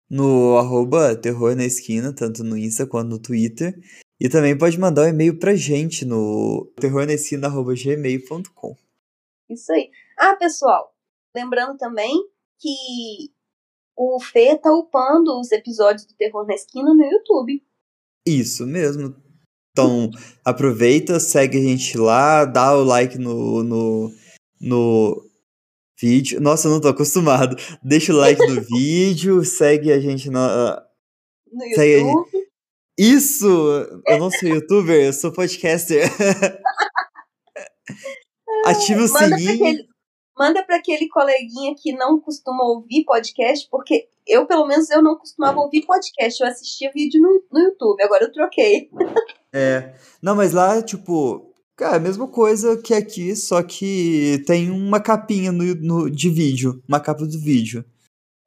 No 0.10 0.58
arroba 0.58 1.16
terror 1.16 1.56
na 1.56 1.66
esquina, 1.66 2.14
tanto 2.14 2.44
no 2.44 2.58
Insta 2.58 2.88
quanto 2.88 3.10
no 3.10 3.20
Twitter. 3.20 3.78
E 4.20 4.28
também 4.30 4.58
pode 4.58 4.80
mandar 4.80 5.04
um 5.04 5.10
e-mail 5.10 5.38
pra 5.38 5.56
gente 5.56 6.04
no 6.06 6.72
terrornaesquina.gmail.com. 6.80 8.76
Isso 9.50 9.72
aí. 9.72 9.92
Ah, 10.18 10.36
pessoal, 10.36 10.94
lembrando 11.36 11.78
também 11.78 12.14
que 12.60 13.32
o 13.96 14.20
Fê 14.20 14.58
tá 14.58 14.72
upando 14.72 15.40
os 15.40 15.52
episódios 15.52 16.06
do 16.06 16.14
Terror 16.16 16.46
na 16.46 16.56
Esquina 16.56 16.94
no 16.94 17.04
YouTube. 17.04 17.64
Isso 18.26 18.66
mesmo. 18.66 19.16
Então, 19.72 20.10
aproveita, 20.44 21.20
segue 21.20 21.58
a 21.58 21.62
gente 21.62 21.98
lá, 21.98 22.46
dá 22.46 22.76
o 22.76 22.84
like 22.84 23.18
no, 23.18 23.64
no, 23.64 24.12
no 24.60 25.27
vídeo. 26.00 26.40
Nossa, 26.42 26.68
eu 26.68 26.72
não 26.72 26.82
tô 26.82 26.88
acostumado. 26.88 27.56
Deixa 27.84 28.14
o 28.14 28.18
like 28.18 28.42
no 28.48 28.62
vídeo, 28.76 29.44
segue 29.44 29.92
a 29.92 30.00
gente 30.00 30.30
na. 30.30 30.82
No 31.52 31.66
Segue 31.76 31.96
aí. 31.96 32.02
YouTube. 32.02 32.48
Isso! 33.00 33.48
Eu 34.08 34.18
não 34.18 34.32
sou 34.32 34.50
youtuber, 34.50 35.06
eu 35.06 35.14
sou 35.14 35.32
podcaster. 35.32 36.10
Ative 38.66 39.02
o 39.02 39.08
Manda 39.08 39.28
pra 39.28 39.38
sininho. 39.38 39.54
aquele, 39.54 39.88
manda 40.38 40.64
pra 40.66 40.76
aquele 40.78 41.08
coleguinha 41.10 41.74
que 41.78 41.94
não 41.94 42.20
costuma 42.20 42.64
ouvir 42.64 43.04
podcast, 43.06 43.68
porque 43.70 44.08
eu, 44.28 44.46
pelo 44.46 44.68
menos, 44.68 44.90
eu 44.90 45.02
não 45.02 45.16
costumava 45.16 45.60
ouvir 45.60 45.86
podcast. 45.86 46.42
Eu 46.42 46.50
assistia 46.50 46.92
vídeo 46.94 47.22
no, 47.22 47.42
no 47.52 47.60
YouTube, 47.68 48.02
agora 48.04 48.26
eu 48.26 48.32
troquei. 48.32 48.90
É. 49.54 49.94
Não, 50.22 50.36
mas 50.36 50.52
lá, 50.52 50.82
tipo, 50.82 51.54
cara, 51.78 51.96
a 51.98 52.00
mesma 52.00 52.28
coisa 52.30 52.82
que 52.82 52.94
aqui, 52.94 53.36
só 53.36 53.64
que 53.64 54.44
tem 54.46 54.70
uma 54.72 55.02
capinha 55.02 55.52
no, 55.52 55.64
no- 55.76 56.10
de 56.10 56.30
vídeo, 56.30 56.84
uma 56.88 57.00
capa 57.00 57.26
do 57.26 57.40
vídeo. 57.40 57.86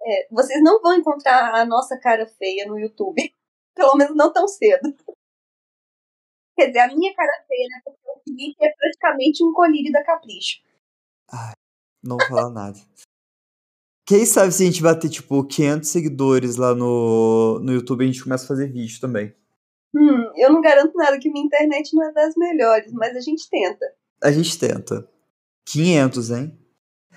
É, 0.02 0.28
vocês 0.30 0.62
não 0.62 0.80
vão 0.82 0.94
encontrar 0.94 1.54
a 1.54 1.64
nossa 1.64 1.98
cara 1.98 2.26
feia 2.26 2.66
no 2.66 2.78
YouTube. 2.78 3.16
Pelo 3.74 3.96
menos 3.96 4.16
não 4.16 4.32
tão 4.32 4.48
cedo. 4.48 4.94
Quer 6.58 6.66
dizer, 6.66 6.80
a 6.80 6.88
minha 6.94 7.14
cara 7.14 7.44
feia, 7.46 7.68
né? 7.68 7.80
Porque 7.84 8.00
o 8.10 8.20
Felipe 8.24 8.64
é 8.64 8.74
praticamente 8.74 9.44
um 9.44 9.52
colírio 9.52 9.92
da 9.92 10.04
Capricho. 10.04 10.60
Não 12.02 12.18
vou 12.18 12.26
falar 12.28 12.50
nada. 12.50 12.78
Quem 14.06 14.26
sabe 14.26 14.52
se 14.52 14.64
a 14.64 14.66
gente 14.66 14.82
bater, 14.82 15.08
tipo, 15.08 15.46
500 15.46 15.88
seguidores 15.88 16.56
lá 16.56 16.74
no, 16.74 17.60
no 17.60 17.72
YouTube, 17.72 18.02
a 18.02 18.06
gente 18.06 18.22
começa 18.24 18.44
a 18.44 18.48
fazer 18.48 18.72
vídeo 18.72 19.00
também. 19.00 19.34
Eu 20.36 20.52
não 20.52 20.60
garanto 20.60 20.94
nada 20.94 21.18
que 21.18 21.30
minha 21.30 21.44
internet 21.44 21.94
não 21.94 22.08
é 22.08 22.12
das 22.12 22.34
melhores, 22.36 22.92
mas 22.92 23.16
a 23.16 23.20
gente 23.20 23.48
tenta. 23.48 23.86
A 24.22 24.30
gente 24.30 24.58
tenta. 24.58 25.08
500, 25.66 26.30
hein? 26.30 26.58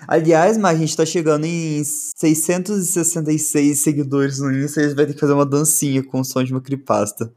Aliás, 0.08 0.58
mas 0.58 0.76
a 0.76 0.80
gente 0.80 0.96
tá 0.96 1.06
chegando 1.06 1.44
em 1.44 1.82
666 1.84 3.78
seguidores 3.82 4.40
no 4.40 4.52
Insta 4.52 4.80
e 4.80 4.84
a 4.84 4.88
gente 4.88 4.96
vai 4.96 5.06
ter 5.06 5.14
que 5.14 5.20
fazer 5.20 5.32
uma 5.32 5.46
dancinha 5.46 6.02
com 6.04 6.20
o 6.20 6.24
som 6.24 6.42
de 6.42 6.52
uma 6.52 6.62
creepasta. 6.62 7.34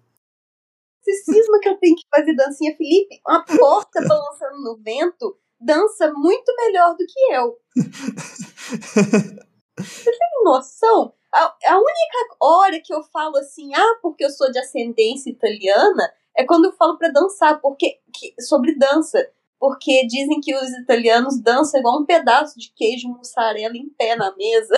Você 1.01 1.13
cisma 1.23 1.59
que 1.61 1.69
eu 1.69 1.77
tenho 1.77 1.95
que 1.95 2.03
fazer 2.13 2.35
dancinha, 2.35 2.75
Felipe? 2.75 3.21
Uma 3.25 3.45
porta 3.45 4.01
balançando 4.05 4.61
no 4.63 4.77
vento 4.83 5.37
dança 5.59 6.11
muito 6.13 6.53
melhor 6.55 6.95
do 6.95 7.05
que 7.05 7.33
eu. 7.33 7.57
Você 9.79 10.11
tem 10.11 10.43
noção? 10.43 11.13
A, 11.33 11.55
a 11.67 11.75
única 11.77 12.35
hora 12.41 12.79
que 12.83 12.93
eu 12.93 13.03
falo 13.03 13.37
assim, 13.37 13.73
ah, 13.75 13.95
porque 14.01 14.23
eu 14.25 14.29
sou 14.29 14.51
de 14.51 14.59
ascendência 14.59 15.29
italiana, 15.29 16.11
é 16.35 16.45
quando 16.45 16.65
eu 16.65 16.73
falo 16.73 16.97
pra 16.97 17.09
dançar, 17.09 17.59
porque 17.61 17.99
que- 18.13 18.33
sobre 18.41 18.75
dança. 18.77 19.29
Porque 19.59 20.05
dizem 20.05 20.39
que 20.39 20.55
os 20.55 20.69
italianos 20.83 21.41
dançam 21.41 21.79
igual 21.79 21.99
um 22.01 22.05
pedaço 22.05 22.59
de 22.59 22.71
queijo 22.75 23.07
mussarela 23.09 23.75
em 23.75 23.89
pé 23.89 24.15
na 24.15 24.35
mesa. 24.35 24.75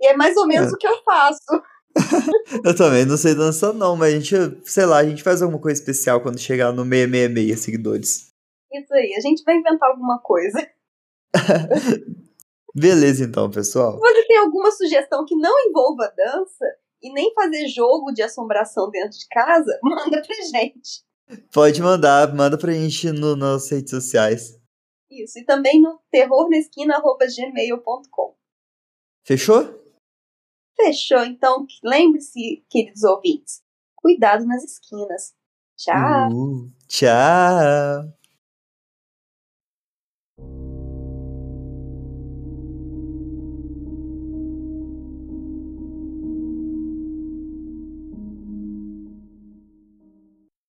E 0.00 0.06
é 0.08 0.16
mais 0.16 0.36
ou 0.36 0.46
menos 0.48 0.72
É. 0.72 0.74
o 0.74 0.78
que 0.78 0.86
eu 0.86 1.02
faço. 1.04 1.62
Eu 2.64 2.74
também 2.76 3.04
não 3.04 3.16
sei 3.16 3.34
dançar, 3.34 3.72
não, 3.72 3.94
mas 3.96 4.14
a 4.14 4.18
gente, 4.18 4.34
sei 4.68 4.84
lá, 4.86 4.98
a 4.98 5.04
gente 5.04 5.22
faz 5.22 5.42
alguma 5.42 5.60
coisa 5.60 5.78
especial 5.78 6.20
quando 6.22 6.38
chegar 6.40 6.72
no 6.72 6.82
666 6.84 7.60
seguidores. 7.60 8.28
Isso 8.72 8.94
aí, 8.94 9.14
a 9.14 9.20
gente 9.20 9.44
vai 9.44 9.56
inventar 9.56 9.90
alguma 9.90 10.18
coisa. 10.18 10.58
Beleza, 12.74 13.24
então, 13.24 13.50
pessoal. 13.50 13.92
Se 13.94 14.00
você 14.00 14.26
tem 14.26 14.38
alguma 14.38 14.70
sugestão 14.70 15.26
que 15.26 15.36
não 15.36 15.54
envolva 15.68 16.10
dança 16.16 16.64
e 17.02 17.12
nem 17.12 17.34
fazer 17.34 17.68
jogo 17.68 18.10
de 18.12 18.22
assombração 18.22 18.88
dentro 18.90 19.18
de 19.18 19.28
casa, 19.28 19.78
manda 19.82 20.22
pra 20.22 20.36
gente. 20.36 21.04
Pode 21.52 21.82
mandar, 21.82 22.34
manda 22.34 22.56
pra 22.58 22.72
gente 22.72 23.12
no, 23.12 23.36
nas 23.36 23.70
redes 23.70 23.90
sociais. 23.90 24.58
Isso, 25.10 25.38
e 25.38 25.44
também 25.44 25.78
no 25.80 26.00
terrornesquina.gmail.com. 26.10 28.34
Fechou? 29.24 29.80
Fechou, 30.74 31.22
então 31.24 31.64
lembre-se, 31.84 32.64
queridos 32.68 33.04
ouvintes, 33.04 33.62
cuidado 33.94 34.44
nas 34.46 34.64
esquinas. 34.64 35.32
Tchau! 35.76 36.32
Uh, 36.32 36.72
tchau! 36.88 38.21